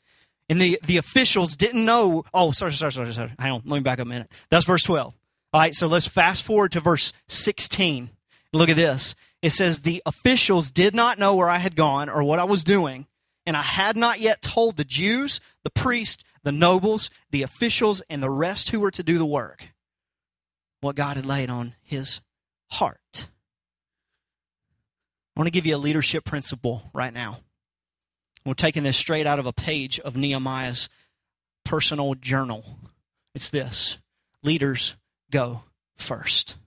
And 0.49 0.59
the, 0.59 0.77
the 0.85 0.97
officials 0.97 1.55
didn't 1.55 1.85
know. 1.85 2.25
Oh, 2.33 2.51
sorry, 2.51 2.73
sorry, 2.73 2.91
sorry, 2.91 3.13
sorry. 3.13 3.31
Hang 3.39 3.53
on. 3.53 3.61
Let 3.63 3.77
me 3.77 3.83
back 3.83 3.99
up 3.99 4.07
a 4.07 4.09
minute. 4.09 4.29
That's 4.49 4.65
verse 4.65 4.83
12. 4.83 5.13
All 5.53 5.61
right, 5.61 5.73
so 5.73 5.87
let's 5.87 6.07
fast 6.07 6.43
forward 6.43 6.73
to 6.73 6.81
verse 6.81 7.13
16. 7.29 8.09
Look 8.51 8.69
at 8.69 8.75
this. 8.75 9.15
It 9.41 9.51
says, 9.51 9.79
The 9.79 10.03
officials 10.05 10.69
did 10.69 10.93
not 10.93 11.17
know 11.17 11.33
where 11.37 11.49
I 11.49 11.59
had 11.59 11.77
gone 11.77 12.09
or 12.09 12.23
what 12.23 12.39
I 12.39 12.43
was 12.43 12.65
doing 12.65 13.07
and 13.45 13.57
I 13.57 13.61
had 13.61 13.97
not 13.97 14.19
yet 14.19 14.41
told 14.41 14.77
the 14.77 14.83
Jews, 14.83 15.39
the 15.63 15.71
priests, 15.71 16.23
the 16.43 16.51
nobles, 16.51 17.09
the 17.31 17.43
officials, 17.43 18.01
and 18.09 18.21
the 18.21 18.29
rest 18.29 18.69
who 18.69 18.79
were 18.79 18.91
to 18.91 19.03
do 19.03 19.17
the 19.17 19.25
work 19.25 19.73
what 20.81 20.95
God 20.95 21.15
had 21.15 21.25
laid 21.25 21.49
on 21.49 21.75
his 21.83 22.21
heart. 22.71 23.27
I 25.35 25.39
want 25.39 25.47
to 25.47 25.51
give 25.51 25.65
you 25.65 25.75
a 25.75 25.77
leadership 25.77 26.25
principle 26.25 26.89
right 26.93 27.13
now. 27.13 27.39
We're 28.45 28.55
taking 28.55 28.83
this 28.83 28.97
straight 28.97 29.27
out 29.27 29.39
of 29.39 29.45
a 29.45 29.53
page 29.53 29.99
of 29.99 30.17
Nehemiah's 30.17 30.89
personal 31.63 32.15
journal. 32.15 32.79
It's 33.35 33.51
this 33.51 33.99
leaders 34.43 34.95
go 35.29 35.63
first. 35.95 36.57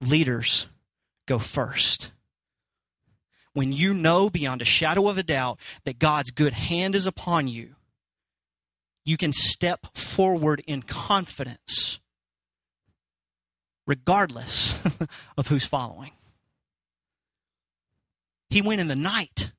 Leaders 0.00 0.66
go 1.26 1.38
first 1.38 2.10
when 3.54 3.72
you 3.72 3.94
know 3.94 4.28
beyond 4.28 4.60
a 4.60 4.66
shadow 4.66 5.08
of 5.08 5.16
a 5.16 5.22
doubt 5.22 5.58
that 5.84 5.98
God's 5.98 6.30
good 6.30 6.54
hand 6.54 6.94
is 6.94 7.06
upon 7.06 7.48
you, 7.48 7.76
you 9.04 9.16
can 9.16 9.32
step 9.32 9.86
forward 9.96 10.62
in 10.66 10.82
confidence 10.82 11.98
regardless 13.86 14.80
of 15.36 15.48
who's 15.48 15.66
following. 15.66 16.12
He 18.50 18.62
went 18.62 18.80
in 18.80 18.88
the 18.88 18.96
night, 18.96 19.52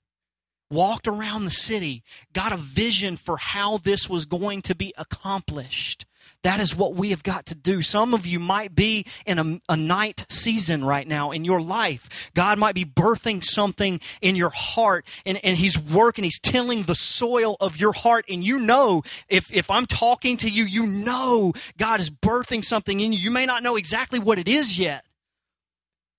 walked 0.69 1.08
around 1.08 1.45
the 1.45 1.51
city, 1.51 2.03
got 2.34 2.53
a 2.53 2.58
vision 2.58 3.17
for 3.17 3.38
how 3.38 3.77
this 3.77 4.10
was 4.10 4.25
going 4.25 4.62
to 4.63 4.75
be 4.75 4.93
accomplished. 4.97 6.05
That 6.43 6.60
is 6.60 6.76
what 6.76 6.93
we 6.93 7.10
have 7.10 7.24
got 7.24 7.48
to 7.48 7.56
do. 7.56 7.82
Some 7.82 8.13
of 8.13 8.28
you 8.28 8.39
might 8.39 8.76
be 8.76 9.06
in 9.26 9.39
a, 9.39 9.60
a, 9.67 9.76
night 9.76 10.26
season 10.30 10.86
right 10.86 11.08
now 11.08 11.32
in 11.32 11.43
your 11.43 11.60
life. 11.60 12.30
God 12.36 12.60
might 12.60 12.76
be 12.76 12.86
birthing 12.86 13.43
something 13.43 14.00
in 14.21 14.36
your 14.36 14.52
heart 14.54 15.08
and, 15.26 15.43
and 15.43 15.58
He's 15.58 15.80
working, 15.80 16.24
He's 16.24 16.39
tilling 16.39 16.84
the 16.84 16.93
soil 16.93 17.58
of 17.60 17.78
your 17.78 17.93
heart. 17.93 18.26
And 18.30 18.43
you 18.43 18.60
know, 18.60 19.02
if, 19.28 19.52
if 19.52 19.71
I'm 19.71 19.88
talking 19.88 20.38
to 20.38 20.50
you, 20.50 20.65
you 20.65 20.86
know 20.86 21.54
God 21.78 22.00
is 22.00 22.12
birthing 22.12 22.63
something 22.63 23.00
in 23.00 23.12
you. 23.12 23.17
You 23.17 23.32
may 23.32 23.48
not 23.48 23.63
know 23.63 23.76
exactly 23.76 24.19
what 24.19 24.38
it 24.38 24.48
is 24.48 24.78
yet, 24.78 25.04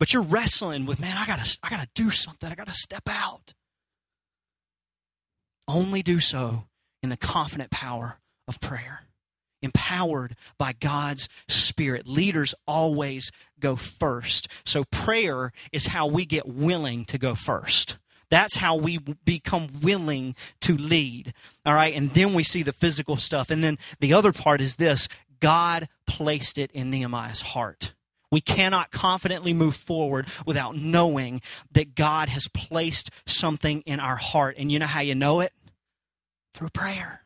but 0.00 0.12
you're 0.12 0.22
wrestling 0.22 0.86
with, 0.86 0.98
man, 0.98 1.16
I 1.16 1.26
gotta, 1.26 1.58
I 1.62 1.70
gotta 1.70 1.88
do 1.94 2.10
something. 2.10 2.50
I 2.50 2.56
gotta 2.56 2.74
step 2.74 3.08
out. 3.08 3.54
Only 5.68 6.02
do 6.02 6.20
so 6.20 6.64
in 7.02 7.10
the 7.10 7.16
confident 7.16 7.70
power 7.70 8.18
of 8.48 8.60
prayer 8.60 9.05
empowered 9.66 10.34
by 10.56 10.72
God's 10.72 11.28
Spirit. 11.48 12.06
Leaders 12.06 12.54
always 12.66 13.30
go 13.60 13.76
first. 13.76 14.48
So 14.64 14.84
prayer 14.84 15.52
is 15.72 15.88
how 15.88 16.06
we 16.06 16.24
get 16.24 16.48
willing 16.48 17.04
to 17.06 17.18
go 17.18 17.34
first. 17.34 17.98
That's 18.30 18.56
how 18.56 18.76
we 18.76 18.98
become 18.98 19.68
willing 19.82 20.34
to 20.62 20.76
lead. 20.76 21.32
All 21.64 21.74
right. 21.74 21.94
And 21.94 22.10
then 22.10 22.34
we 22.34 22.42
see 22.42 22.62
the 22.62 22.72
physical 22.72 23.16
stuff. 23.16 23.50
And 23.50 23.62
then 23.62 23.78
the 24.00 24.14
other 24.14 24.32
part 24.32 24.60
is 24.60 24.76
this 24.76 25.08
God 25.40 25.88
placed 26.06 26.58
it 26.58 26.70
in 26.72 26.90
Nehemiah's 26.90 27.40
heart. 27.40 27.92
We 28.30 28.40
cannot 28.40 28.90
confidently 28.90 29.52
move 29.52 29.76
forward 29.76 30.26
without 30.44 30.76
knowing 30.76 31.40
that 31.70 31.94
God 31.94 32.28
has 32.28 32.48
placed 32.48 33.10
something 33.24 33.82
in 33.82 34.00
our 34.00 34.16
heart. 34.16 34.56
And 34.58 34.72
you 34.72 34.78
know 34.78 34.86
how 34.86 35.00
you 35.00 35.14
know 35.14 35.40
it? 35.40 35.52
Through 36.52 36.70
prayer. 36.70 37.22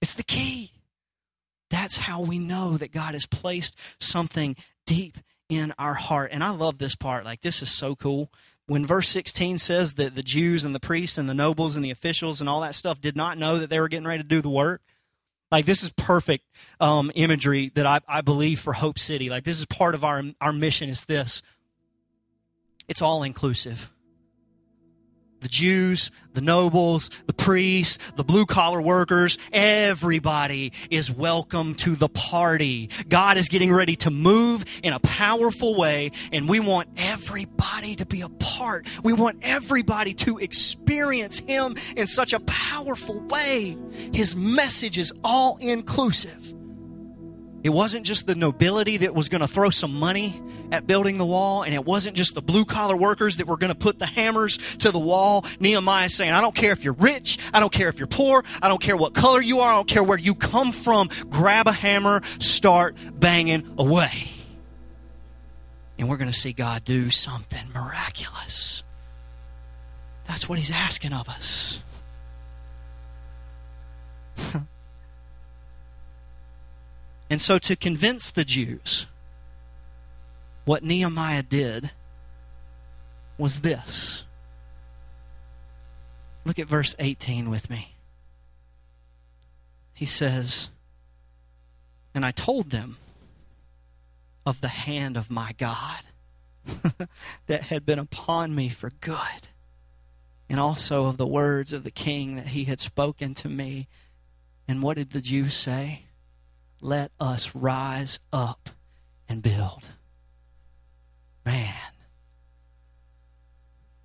It's 0.00 0.14
the 0.14 0.24
key. 0.24 0.71
That's 1.72 1.96
how 1.96 2.20
we 2.20 2.38
know 2.38 2.76
that 2.76 2.92
God 2.92 3.14
has 3.14 3.24
placed 3.24 3.76
something 3.98 4.56
deep 4.84 5.16
in 5.48 5.72
our 5.78 5.94
heart. 5.94 6.30
And 6.30 6.44
I 6.44 6.50
love 6.50 6.76
this 6.76 6.94
part. 6.94 7.24
Like, 7.24 7.40
this 7.40 7.62
is 7.62 7.70
so 7.70 7.96
cool. 7.96 8.30
When 8.66 8.84
verse 8.84 9.08
16 9.08 9.56
says 9.56 9.94
that 9.94 10.14
the 10.14 10.22
Jews 10.22 10.64
and 10.64 10.74
the 10.74 10.80
priests 10.80 11.16
and 11.16 11.30
the 11.30 11.34
nobles 11.34 11.74
and 11.74 11.82
the 11.82 11.90
officials 11.90 12.40
and 12.40 12.48
all 12.48 12.60
that 12.60 12.74
stuff 12.74 13.00
did 13.00 13.16
not 13.16 13.38
know 13.38 13.58
that 13.58 13.70
they 13.70 13.80
were 13.80 13.88
getting 13.88 14.06
ready 14.06 14.22
to 14.22 14.28
do 14.28 14.42
the 14.42 14.50
work, 14.50 14.82
like 15.50 15.64
this 15.64 15.82
is 15.82 15.90
perfect 15.92 16.44
um, 16.78 17.10
imagery 17.14 17.70
that 17.74 17.86
I, 17.86 18.00
I 18.06 18.20
believe 18.20 18.60
for 18.60 18.74
Hope 18.74 18.98
City. 18.98 19.30
Like 19.30 19.44
this 19.44 19.58
is 19.58 19.66
part 19.66 19.94
of 19.94 20.04
our 20.04 20.22
our 20.40 20.52
mission. 20.52 20.88
Is 20.88 21.04
this? 21.04 21.42
It's 22.88 23.02
all 23.02 23.22
inclusive 23.22 23.91
the 25.42 25.48
Jews, 25.48 26.10
the 26.34 26.40
nobles, 26.40 27.10
the 27.26 27.32
priests, 27.32 27.98
the 28.16 28.24
blue 28.24 28.46
collar 28.46 28.80
workers, 28.80 29.36
everybody 29.52 30.72
is 30.88 31.10
welcome 31.10 31.74
to 31.74 31.94
the 31.94 32.08
party. 32.08 32.88
God 33.08 33.36
is 33.36 33.48
getting 33.48 33.72
ready 33.72 33.96
to 33.96 34.10
move 34.10 34.64
in 34.82 34.92
a 34.92 35.00
powerful 35.00 35.76
way, 35.76 36.12
and 36.32 36.48
we 36.48 36.60
want 36.60 36.88
everybody 36.96 37.96
to 37.96 38.06
be 38.06 38.22
a 38.22 38.28
part. 38.28 38.86
We 39.02 39.12
want 39.12 39.40
everybody 39.42 40.14
to 40.14 40.38
experience 40.38 41.38
Him 41.40 41.74
in 41.96 42.06
such 42.06 42.32
a 42.32 42.40
powerful 42.40 43.20
way. 43.28 43.76
His 44.12 44.36
message 44.36 44.96
is 44.96 45.12
all 45.24 45.58
inclusive. 45.60 46.54
It 47.62 47.70
wasn't 47.70 48.04
just 48.04 48.26
the 48.26 48.34
nobility 48.34 48.96
that 48.98 49.14
was 49.14 49.28
going 49.28 49.40
to 49.40 49.46
throw 49.46 49.70
some 49.70 49.94
money 49.94 50.42
at 50.72 50.84
building 50.86 51.16
the 51.16 51.24
wall, 51.24 51.62
and 51.62 51.72
it 51.72 51.84
wasn't 51.84 52.16
just 52.16 52.34
the 52.34 52.42
blue 52.42 52.64
collar 52.64 52.96
workers 52.96 53.36
that 53.36 53.46
were 53.46 53.56
going 53.56 53.72
to 53.72 53.78
put 53.78 54.00
the 54.00 54.06
hammers 54.06 54.58
to 54.78 54.90
the 54.90 54.98
wall. 54.98 55.44
Nehemiah 55.60 56.08
saying, 56.08 56.32
I 56.32 56.40
don't 56.40 56.56
care 56.56 56.72
if 56.72 56.82
you're 56.82 56.94
rich, 56.94 57.38
I 57.54 57.60
don't 57.60 57.72
care 57.72 57.88
if 57.88 58.00
you're 58.00 58.08
poor, 58.08 58.42
I 58.60 58.68
don't 58.68 58.80
care 58.80 58.96
what 58.96 59.14
color 59.14 59.40
you 59.40 59.60
are, 59.60 59.72
I 59.72 59.76
don't 59.76 59.86
care 59.86 60.02
where 60.02 60.18
you 60.18 60.34
come 60.34 60.72
from. 60.72 61.08
Grab 61.28 61.68
a 61.68 61.72
hammer, 61.72 62.22
start 62.40 62.96
banging 63.14 63.74
away. 63.78 64.28
And 65.98 66.08
we're 66.08 66.16
going 66.16 66.32
to 66.32 66.36
see 66.36 66.52
God 66.52 66.84
do 66.84 67.10
something 67.10 67.64
miraculous. 67.72 68.82
That's 70.24 70.48
what 70.48 70.58
he's 70.58 70.72
asking 70.72 71.12
of 71.12 71.28
us. 71.28 71.80
And 77.32 77.40
so, 77.40 77.58
to 77.60 77.76
convince 77.76 78.30
the 78.30 78.44
Jews, 78.44 79.06
what 80.66 80.84
Nehemiah 80.84 81.42
did 81.42 81.90
was 83.38 83.62
this. 83.62 84.26
Look 86.44 86.58
at 86.58 86.66
verse 86.66 86.94
18 86.98 87.48
with 87.48 87.70
me. 87.70 87.96
He 89.94 90.04
says, 90.04 90.68
And 92.14 92.22
I 92.26 92.32
told 92.32 92.68
them 92.68 92.98
of 94.44 94.60
the 94.60 94.68
hand 94.68 95.16
of 95.16 95.30
my 95.30 95.52
God 95.56 96.00
that 97.46 97.62
had 97.62 97.86
been 97.86 97.98
upon 97.98 98.54
me 98.54 98.68
for 98.68 98.90
good, 99.00 99.48
and 100.50 100.60
also 100.60 101.06
of 101.06 101.16
the 101.16 101.26
words 101.26 101.72
of 101.72 101.82
the 101.82 101.90
king 101.90 102.36
that 102.36 102.48
he 102.48 102.64
had 102.64 102.78
spoken 102.78 103.32
to 103.36 103.48
me. 103.48 103.88
And 104.68 104.82
what 104.82 104.98
did 104.98 105.12
the 105.12 105.22
Jews 105.22 105.54
say? 105.54 106.02
Let 106.82 107.12
us 107.18 107.54
rise 107.54 108.18
up 108.32 108.70
and 109.28 109.42
build. 109.42 109.88
Man, 111.46 111.74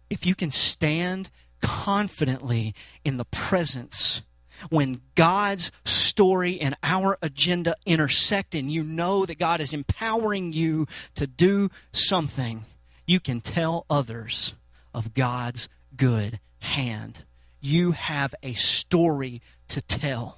if 0.10 0.26
you 0.26 0.36
can 0.36 0.52
stand 0.52 1.30
confidently 1.62 2.74
in 3.04 3.18
the 3.18 3.26
presence 3.26 4.22
when 4.70 5.02
God's 5.16 5.72
story 5.86 6.60
and 6.62 6.76
our 6.84 7.18
agenda 7.22 7.76
intersect 7.86 8.56
and 8.56 8.72
you 8.72 8.84
know 8.84 9.26
that 9.26 9.38
God 9.40 9.60
is 9.60 9.74
empowering 9.74 10.54
you 10.54 10.88
to 11.16 11.28
do 11.28 11.70
something, 11.92 12.66
you 13.06 13.20
can 13.20 13.42
tell 13.42 13.86
others 13.90 14.54
of 14.94 15.14
God's 15.14 15.68
good 15.96 16.40
hand. 16.60 17.24
You 17.60 17.92
have 17.92 18.34
a 18.42 18.54
story 18.54 19.42
to 19.68 19.82
tell. 19.82 20.38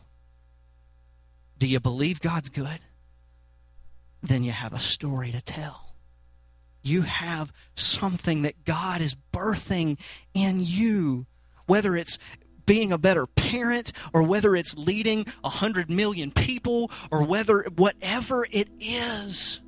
Do 1.60 1.68
you 1.68 1.80
believe 1.80 2.22
God's 2.22 2.50
good? 2.50 2.80
Then 4.24 4.44
you 4.44 4.52
have 4.52 4.74
a 4.74 4.80
story 4.80 5.32
to 5.32 5.42
tell. 5.42 5.94
You 6.82 7.02
have 7.02 7.52
something 7.76 8.44
that 8.44 8.64
God 8.66 9.02
is 9.02 9.16
birthing 9.34 10.00
in 10.34 10.62
you, 10.62 11.26
whether 11.66 11.96
it's 11.96 12.18
being 12.66 12.92
a 12.92 12.98
better 12.98 13.28
parent 13.28 13.92
or 14.14 14.24
whether 14.24 14.56
it's 14.56 14.78
leading 14.78 15.26
a 15.44 15.50
hundred 15.50 15.90
million 15.90 16.32
people 16.32 16.90
or 17.12 17.26
whether 17.26 17.66
whatever 17.76 18.48
it 18.50 18.70
is, 18.80 19.60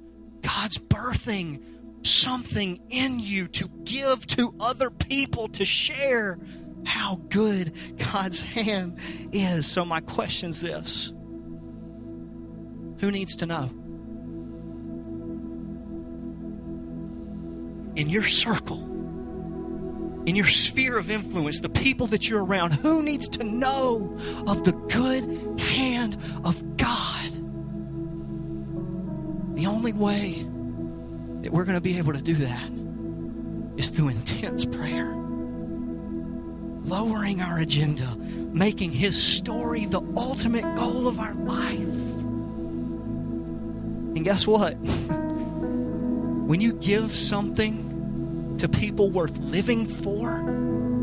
God's 0.42 0.78
birthing 0.78 1.62
something 2.04 2.80
in 2.90 3.20
you 3.20 3.48
to 3.48 3.68
give 3.84 4.26
to 4.28 4.56
other 4.60 4.90
people 4.90 5.48
to 5.50 5.66
share 5.66 6.40
how 6.86 7.18
good 7.30 7.74
God's 7.98 8.42
hand 8.42 8.98
is. 9.32 9.68
So 9.68 9.86
my 9.86 10.00
question's 10.00 10.62
this 10.62 11.12
who 13.02 13.10
needs 13.10 13.36
to 13.38 13.48
know? 13.48 13.64
In 17.96 18.10
your 18.10 18.24
circle, 18.24 18.80
in 20.26 20.36
your 20.36 20.46
sphere 20.46 21.00
of 21.00 21.10
influence, 21.10 21.60
the 21.60 21.70
people 21.70 22.06
that 22.08 22.30
you're 22.30 22.46
around, 22.46 22.74
who 22.74 23.02
needs 23.02 23.28
to 23.30 23.44
know 23.44 24.16
of 24.48 24.64
the 24.64 24.72
good 24.72 25.60
hand 25.60 26.16
of 26.46 26.78
God? 26.78 27.32
The 29.56 29.66
only 29.66 29.94
way 29.94 30.46
that 31.42 31.52
we're 31.52 31.66
going 31.66 31.78
to 31.78 31.82
be 31.82 31.98
able 31.98 32.14
to 32.14 32.22
do 32.22 32.36
that 32.36 32.70
is 33.78 33.90
through 33.90 34.10
intense 34.10 34.64
prayer. 34.64 35.12
Lowering 36.84 37.42
our 37.42 37.58
agenda, 37.58 38.16
making 38.54 38.92
His 38.92 39.22
story 39.22 39.86
the 39.86 40.02
ultimate 40.16 40.76
goal 40.76 41.08
of 41.08 41.20
our 41.20 41.34
life. 41.34 42.11
And 44.16 44.24
guess 44.24 44.46
what? 44.46 44.78
when 46.52 46.60
you 46.60 46.74
give 46.74 47.16
something 47.16 48.58
to 48.58 48.68
people 48.68 49.10
worth 49.10 49.38
living 49.38 49.88
for, 49.88 50.44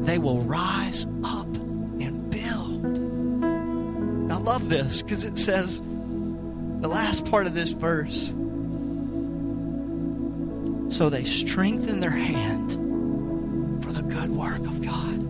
they 0.02 0.18
will 0.18 0.42
rise 0.42 1.06
up 1.24 1.46
and 1.46 2.28
build. 2.28 2.84
I 4.30 4.36
love 4.36 4.68
this 4.68 5.00
because 5.00 5.24
it 5.24 5.38
says, 5.38 5.80
the 5.80 6.86
last 6.86 7.30
part 7.30 7.46
of 7.46 7.54
this 7.54 7.70
verse. 7.70 8.28
So 10.94 11.08
they 11.08 11.24
strengthen 11.24 12.00
their 12.00 12.10
hand 12.10 12.72
for 13.82 13.92
the 13.92 14.02
good 14.02 14.28
work 14.28 14.60
of 14.60 14.82
God. 14.82 15.22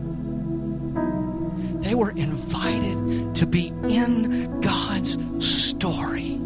They 1.84 1.94
were 1.94 2.10
invited 2.10 3.36
to 3.36 3.46
be 3.46 3.68
in 3.88 4.60
God's 4.62 5.16
story 5.38 6.37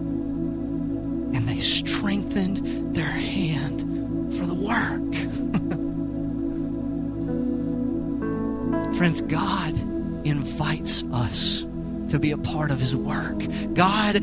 to 12.13 12.19
be 12.19 12.31
a 12.31 12.37
part 12.37 12.71
of 12.71 12.79
His 12.79 12.95
work. 12.95 13.39
God 13.73 14.17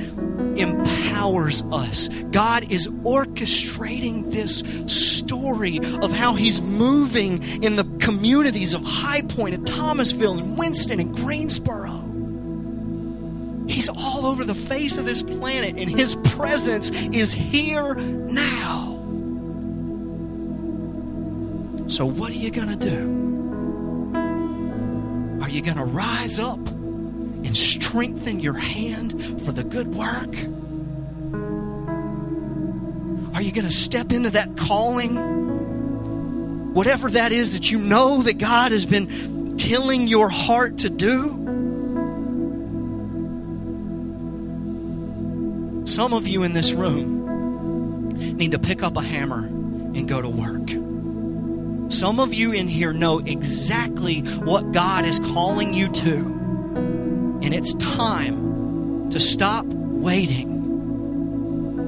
empowers 0.60 1.64
us. 1.72 2.08
God 2.30 2.72
is 2.72 2.88
orchestrating 2.88 4.32
this 4.32 4.60
story 4.86 5.80
of 6.04 6.12
how 6.12 6.36
He's 6.36 6.62
moving 6.62 7.42
in 7.64 7.78
the 7.78 7.86
communities 8.00 8.76
of 8.76 8.84
High 8.84 9.24
Point 9.24 9.56
and 9.56 9.66
Thomasville 9.66 10.38
and 10.38 10.56
Winston 10.56 11.00
and 11.00 11.16
Greensboro. 11.16 12.06
He's 13.68 13.90
all 13.90 14.28
over 14.28 14.46
the 14.46 14.54
face 14.54 15.00
of 15.00 15.06
this 15.06 15.24
planet, 15.24 15.76
and 15.76 15.90
His 15.90 16.14
presence 16.36 16.92
is 16.92 17.34
here 17.34 17.96
now. 17.96 18.98
So, 21.88 22.06
what 22.06 22.30
are 22.30 22.36
you 22.36 22.52
going 22.52 22.78
to 22.78 22.90
do? 22.90 23.18
Are 25.42 25.50
you 25.50 25.64
going 25.64 25.78
to 25.78 25.86
rise 25.86 26.38
up 26.38 26.60
and 27.44 27.56
strengthen 27.56 28.40
your 28.40 28.54
hand 28.54 29.42
for 29.42 29.52
the 29.52 29.64
good 29.64 29.94
work? 29.94 30.36
Are 33.36 33.42
you 33.42 33.52
going 33.52 33.66
to 33.66 33.72
step 33.72 34.12
into 34.12 34.32
that 34.32 34.58
calling? 34.58 35.16
Whatever 36.74 37.10
that 37.12 37.32
is 37.32 37.54
that 37.54 37.72
you 37.72 37.80
know 37.80 38.22
that 38.24 38.38
God 38.38 38.72
has 38.72 38.86
been 38.86 39.58
tilling 39.58 40.08
your 40.08 40.30
heart 40.30 40.80
to 40.80 40.90
do? 40.90 41.46
Some 45.86 46.14
of 46.14 46.28
you 46.28 46.44
in 46.44 46.54
this 46.54 46.72
room 46.72 48.38
need 48.38 48.52
to 48.52 48.60
pick 48.60 48.84
up 48.84 48.96
a 48.98 49.02
hammer 49.02 49.46
and 49.46 50.08
go 50.08 50.22
to 50.22 50.30
work. 50.30 50.70
Some 51.92 52.20
of 52.20 52.34
you 52.34 52.52
in 52.52 52.68
here 52.68 52.94
know 52.94 53.20
exactly 53.20 54.22
what 54.22 54.72
God 54.72 55.06
is 55.06 55.18
calling 55.20 55.74
you 55.74 55.90
to. 55.90 56.39
And 57.42 57.54
it's 57.54 57.74
time 57.76 59.10
to 59.12 59.20
stop 59.20 59.66
waiting. 59.66 60.60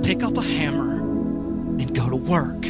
Pick 0.04 0.24
up 0.24 0.38
a 0.38 0.42
hammer 0.42 1.00
and 1.80 1.94
go 1.94 2.10
to 2.10 2.16
work. 2.16 2.62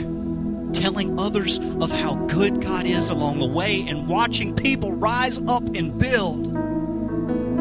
Telling 0.74 1.20
others 1.20 1.60
of 1.60 1.91
how 1.91 2.15
good 2.28 2.62
God 2.62 2.86
is 2.88 3.10
along 3.10 3.39
the 3.39 3.46
way 3.46 3.82
and 3.88 4.08
watching 4.08 4.56
people 4.56 4.94
rise 4.94 5.38
up 5.48 5.63
and 5.76 5.98
build 5.98 6.48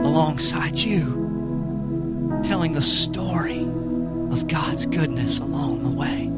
alongside 0.06 0.78
you. 0.78 2.40
Telling 2.42 2.72
the 2.72 2.82
story 2.82 3.62
of 4.30 4.46
God's 4.46 4.86
goodness 4.86 5.38
along 5.38 5.82
the 5.82 5.90
way. 5.90 6.28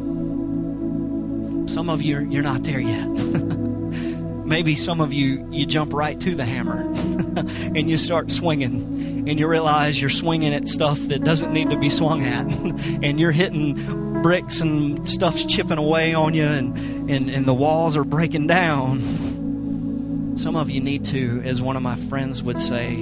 Some 1.72 1.88
of 1.88 2.02
you, 2.02 2.20
you're 2.20 2.42
not 2.42 2.64
there 2.64 2.80
yet. 2.80 3.06
Maybe 4.52 4.76
some 4.76 5.00
of 5.00 5.14
you, 5.14 5.48
you 5.50 5.64
jump 5.64 5.94
right 5.94 6.20
to 6.20 6.34
the 6.34 6.44
hammer 6.44 6.82
and 7.36 7.88
you 7.88 7.96
start 7.96 8.30
swinging 8.30 9.26
and 9.26 9.38
you 9.38 9.48
realize 9.48 9.98
you're 9.98 10.10
swinging 10.10 10.52
at 10.52 10.68
stuff 10.68 10.98
that 11.04 11.24
doesn't 11.24 11.54
need 11.54 11.70
to 11.70 11.78
be 11.78 11.88
swung 11.88 12.22
at 12.22 12.44
and 13.02 13.18
you're 13.18 13.32
hitting 13.32 14.20
bricks 14.20 14.60
and 14.60 15.08
stuff's 15.08 15.46
chipping 15.46 15.78
away 15.78 16.12
on 16.12 16.34
you 16.34 16.44
and, 16.44 16.76
and, 17.10 17.30
and 17.30 17.46
the 17.46 17.54
walls 17.54 17.96
are 17.96 18.04
breaking 18.04 18.46
down. 18.46 20.34
Some 20.36 20.54
of 20.54 20.68
you 20.68 20.82
need 20.82 21.06
to, 21.06 21.40
as 21.46 21.62
one 21.62 21.78
of 21.78 21.82
my 21.82 21.96
friends 21.96 22.42
would 22.42 22.58
say, 22.58 22.96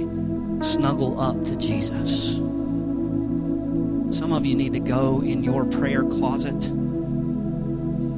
snuggle 0.61 1.19
up 1.19 1.43
to 1.43 1.57
Jesus. 1.57 2.35
Some 4.17 4.31
of 4.31 4.45
you 4.45 4.55
need 4.55 4.71
to 4.71 4.79
go 4.79 5.21
in 5.21 5.43
your 5.43 5.65
prayer 5.65 6.05
closet 6.05 6.61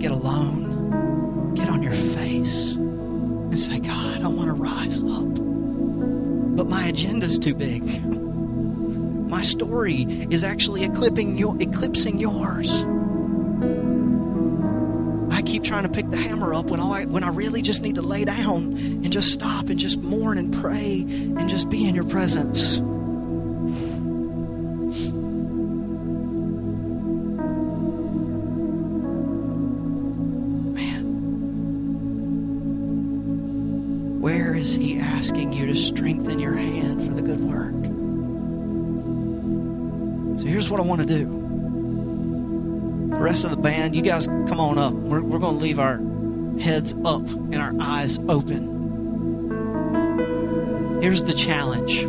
get 0.03 0.11
alone, 0.11 0.62
and 3.53 3.59
say, 3.59 3.77
God, 3.77 4.23
I 4.23 4.27
want 4.29 4.47
to 4.47 4.53
rise 4.53 4.97
up. 4.97 5.35
But 6.55 6.67
my 6.67 6.87
agenda's 6.87 7.37
too 7.37 7.53
big. 7.53 7.83
My 8.09 9.43
story 9.43 10.07
is 10.31 10.43
actually 10.43 10.83
eclipsing, 10.83 11.37
your, 11.37 11.55
eclipsing 11.61 12.17
yours. 12.17 12.83
I 15.31 15.43
keep 15.43 15.63
trying 15.63 15.83
to 15.83 15.89
pick 15.89 16.09
the 16.09 16.17
hammer 16.17 16.51
up 16.55 16.71
when, 16.71 16.79
all 16.79 16.93
I, 16.93 17.05
when 17.05 17.23
I 17.23 17.29
really 17.29 17.61
just 17.61 17.83
need 17.83 17.93
to 17.95 18.01
lay 18.01 18.25
down 18.25 18.73
and 18.73 19.13
just 19.13 19.31
stop 19.31 19.69
and 19.69 19.77
just 19.77 19.99
mourn 19.99 20.39
and 20.39 20.51
pray 20.51 21.01
and 21.01 21.47
just 21.47 21.69
be 21.69 21.87
in 21.87 21.93
your 21.93 22.05
presence. 22.05 22.81
Asking 35.33 35.51
you 35.53 35.65
to 35.65 35.75
strengthen 35.75 36.37
your 36.37 36.53
hand 36.53 37.03
for 37.03 37.11
the 37.11 37.21
good 37.23 37.39
work? 37.39 37.73
So 40.37 40.45
here's 40.45 40.69
what 40.69 40.79
I 40.79 40.83
want 40.83 41.01
to 41.01 41.07
do. 41.07 41.25
The 43.09 43.19
rest 43.19 43.43
of 43.43 43.49
the 43.49 43.57
band, 43.57 43.95
you 43.95 44.03
guys 44.03 44.27
come 44.27 44.59
on 44.59 44.77
up. 44.77 44.93
We're, 44.93 45.21
we're 45.21 45.39
going 45.39 45.55
to 45.55 45.59
leave 45.59 45.79
our 45.79 45.97
heads 46.59 46.93
up 47.03 47.27
and 47.31 47.55
our 47.55 47.73
eyes 47.81 48.19
open. 48.29 48.69
Here's 51.01 51.23
the 51.23 51.33
challenge 51.33 52.03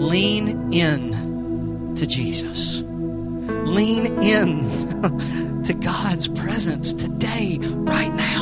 lean 0.00 0.72
in 0.72 1.96
to 1.96 2.06
Jesus, 2.06 2.82
lean 2.82 4.22
in 4.22 5.62
to 5.64 5.74
God's 5.74 6.28
presence 6.28 6.94
today, 6.94 7.58
right 7.60 8.14
now 8.14 8.37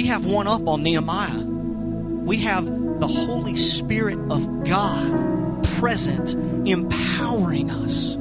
we 0.00 0.06
have 0.06 0.24
one 0.24 0.48
up 0.48 0.66
on 0.66 0.82
Nehemiah. 0.82 1.42
We 1.42 2.38
have 2.38 2.64
the 3.00 3.06
Holy 3.06 3.54
Spirit 3.54 4.18
of 4.30 4.64
God 4.64 5.62
present, 5.76 6.32
empowering 6.66 7.70
us 7.70 8.16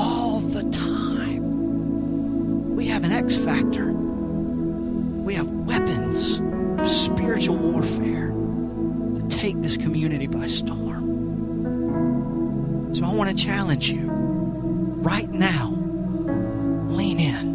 all 0.00 0.40
the 0.40 0.68
time. 0.68 2.74
We 2.74 2.88
have 2.88 3.04
an 3.04 3.12
X 3.12 3.36
factor. 3.36 3.92
We 3.92 5.34
have 5.34 5.48
weapons 5.48 6.40
of 6.80 6.90
spiritual 6.90 7.56
warfare 7.56 8.30
to 8.30 9.24
take 9.28 9.62
this 9.62 9.76
community 9.76 10.26
by 10.26 10.48
storm. 10.48 11.04
So 12.96 13.04
I 13.04 13.14
want 13.14 13.30
to 13.30 13.36
challenge 13.44 13.88
you 13.88 14.10
right 14.10 15.30
now 15.30 15.72
lean 16.88 17.20
in. 17.20 17.54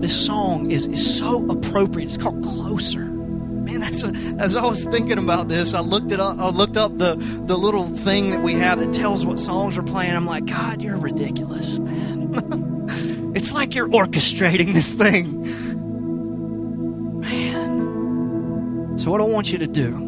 this 0.00 0.26
song 0.26 0.37
is, 0.70 0.86
is 0.86 1.18
so 1.18 1.48
appropriate. 1.50 2.06
It's 2.06 2.18
called 2.18 2.42
Closer. 2.42 3.04
Man, 3.04 3.80
that's 3.80 4.02
a, 4.02 4.08
as 4.38 4.56
I 4.56 4.64
was 4.64 4.84
thinking 4.86 5.18
about 5.18 5.48
this, 5.48 5.74
I 5.74 5.80
looked 5.80 6.10
it 6.10 6.20
up. 6.20 6.38
I 6.38 6.48
looked 6.48 6.76
up 6.76 6.96
the 6.96 7.16
the 7.16 7.56
little 7.56 7.84
thing 7.94 8.30
that 8.30 8.40
we 8.42 8.54
have 8.54 8.78
that 8.78 8.92
tells 8.92 9.26
what 9.26 9.38
songs 9.38 9.76
we're 9.76 9.82
playing. 9.82 10.14
I'm 10.14 10.26
like, 10.26 10.46
God, 10.46 10.80
you're 10.80 10.96
ridiculous, 10.96 11.78
man. 11.78 13.32
it's 13.36 13.52
like 13.52 13.74
you're 13.74 13.88
orchestrating 13.88 14.72
this 14.72 14.94
thing, 14.94 15.42
man. 17.20 18.96
So 18.98 19.10
what 19.10 19.20
I 19.20 19.24
want 19.24 19.52
you 19.52 19.58
to 19.58 19.66
do 19.66 20.06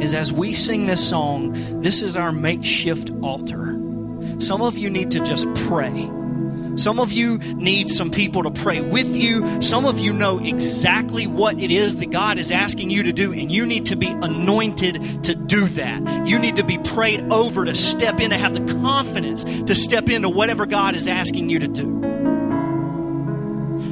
is, 0.00 0.12
as 0.12 0.30
we 0.30 0.52
sing 0.52 0.86
this 0.86 1.08
song, 1.08 1.52
this 1.80 2.02
is 2.02 2.16
our 2.16 2.32
makeshift 2.32 3.10
altar. 3.22 3.80
Some 4.38 4.60
of 4.62 4.76
you 4.76 4.90
need 4.90 5.10
to 5.12 5.20
just 5.20 5.52
pray 5.54 6.10
some 6.78 7.00
of 7.00 7.12
you 7.12 7.38
need 7.38 7.90
some 7.90 8.10
people 8.10 8.44
to 8.44 8.50
pray 8.50 8.80
with 8.80 9.14
you. 9.16 9.60
Some 9.60 9.84
of 9.84 9.98
you 9.98 10.12
know 10.12 10.38
exactly 10.38 11.26
what 11.26 11.58
it 11.60 11.70
is 11.70 11.98
that 11.98 12.10
God 12.10 12.38
is 12.38 12.52
asking 12.52 12.90
you 12.90 13.02
to 13.04 13.12
do, 13.12 13.32
and 13.32 13.50
you 13.50 13.66
need 13.66 13.86
to 13.86 13.96
be 13.96 14.06
anointed 14.06 15.24
to 15.24 15.34
do 15.34 15.64
that. 15.66 16.26
You 16.26 16.38
need 16.38 16.56
to 16.56 16.64
be 16.64 16.78
prayed 16.78 17.32
over 17.32 17.64
to 17.64 17.74
step 17.74 18.20
in, 18.20 18.30
to 18.30 18.38
have 18.38 18.54
the 18.54 18.74
confidence 18.74 19.44
to 19.44 19.74
step 19.74 20.08
into 20.08 20.28
whatever 20.28 20.66
God 20.66 20.94
is 20.94 21.08
asking 21.08 21.50
you 21.50 21.58
to 21.60 21.68
do. 21.68 21.98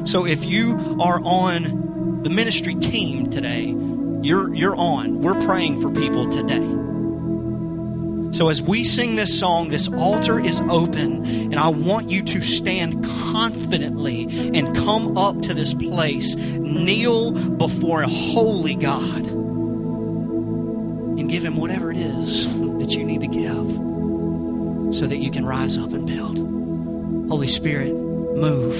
So 0.06 0.24
if 0.24 0.44
you 0.44 0.96
are 1.00 1.20
on 1.22 2.22
the 2.22 2.30
ministry 2.30 2.76
team 2.76 3.30
today, 3.30 3.74
you're, 4.22 4.54
you're 4.54 4.76
on. 4.76 5.20
We're 5.20 5.40
praying 5.40 5.80
for 5.80 5.90
people 5.90 6.28
today. 6.28 6.85
So, 8.36 8.50
as 8.50 8.60
we 8.60 8.84
sing 8.84 9.16
this 9.16 9.38
song, 9.38 9.70
this 9.70 9.88
altar 9.88 10.38
is 10.38 10.60
open, 10.68 11.24
and 11.24 11.54
I 11.54 11.68
want 11.68 12.10
you 12.10 12.22
to 12.22 12.42
stand 12.42 13.02
confidently 13.02 14.24
and 14.54 14.76
come 14.76 15.16
up 15.16 15.40
to 15.44 15.54
this 15.54 15.72
place, 15.72 16.34
kneel 16.34 17.32
before 17.32 18.02
a 18.02 18.06
holy 18.06 18.74
God, 18.74 19.26
and 21.16 21.30
give 21.30 21.46
Him 21.46 21.56
whatever 21.56 21.90
it 21.90 21.96
is 21.96 22.44
that 22.78 22.90
you 22.90 23.04
need 23.04 23.22
to 23.22 23.26
give 23.26 24.94
so 24.94 25.06
that 25.06 25.16
you 25.16 25.30
can 25.30 25.46
rise 25.46 25.78
up 25.78 25.94
and 25.94 26.06
build. 26.06 26.36
Holy 27.30 27.48
Spirit, 27.48 27.94
move 27.94 28.76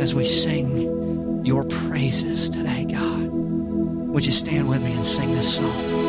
as 0.00 0.14
we 0.14 0.24
sing 0.24 1.44
your 1.44 1.64
praises 1.64 2.48
today, 2.48 2.86
God. 2.86 3.28
Would 3.28 4.24
you 4.24 4.32
stand 4.32 4.66
with 4.70 4.82
me 4.82 4.94
and 4.94 5.04
sing 5.04 5.30
this 5.32 5.56
song? 5.56 6.03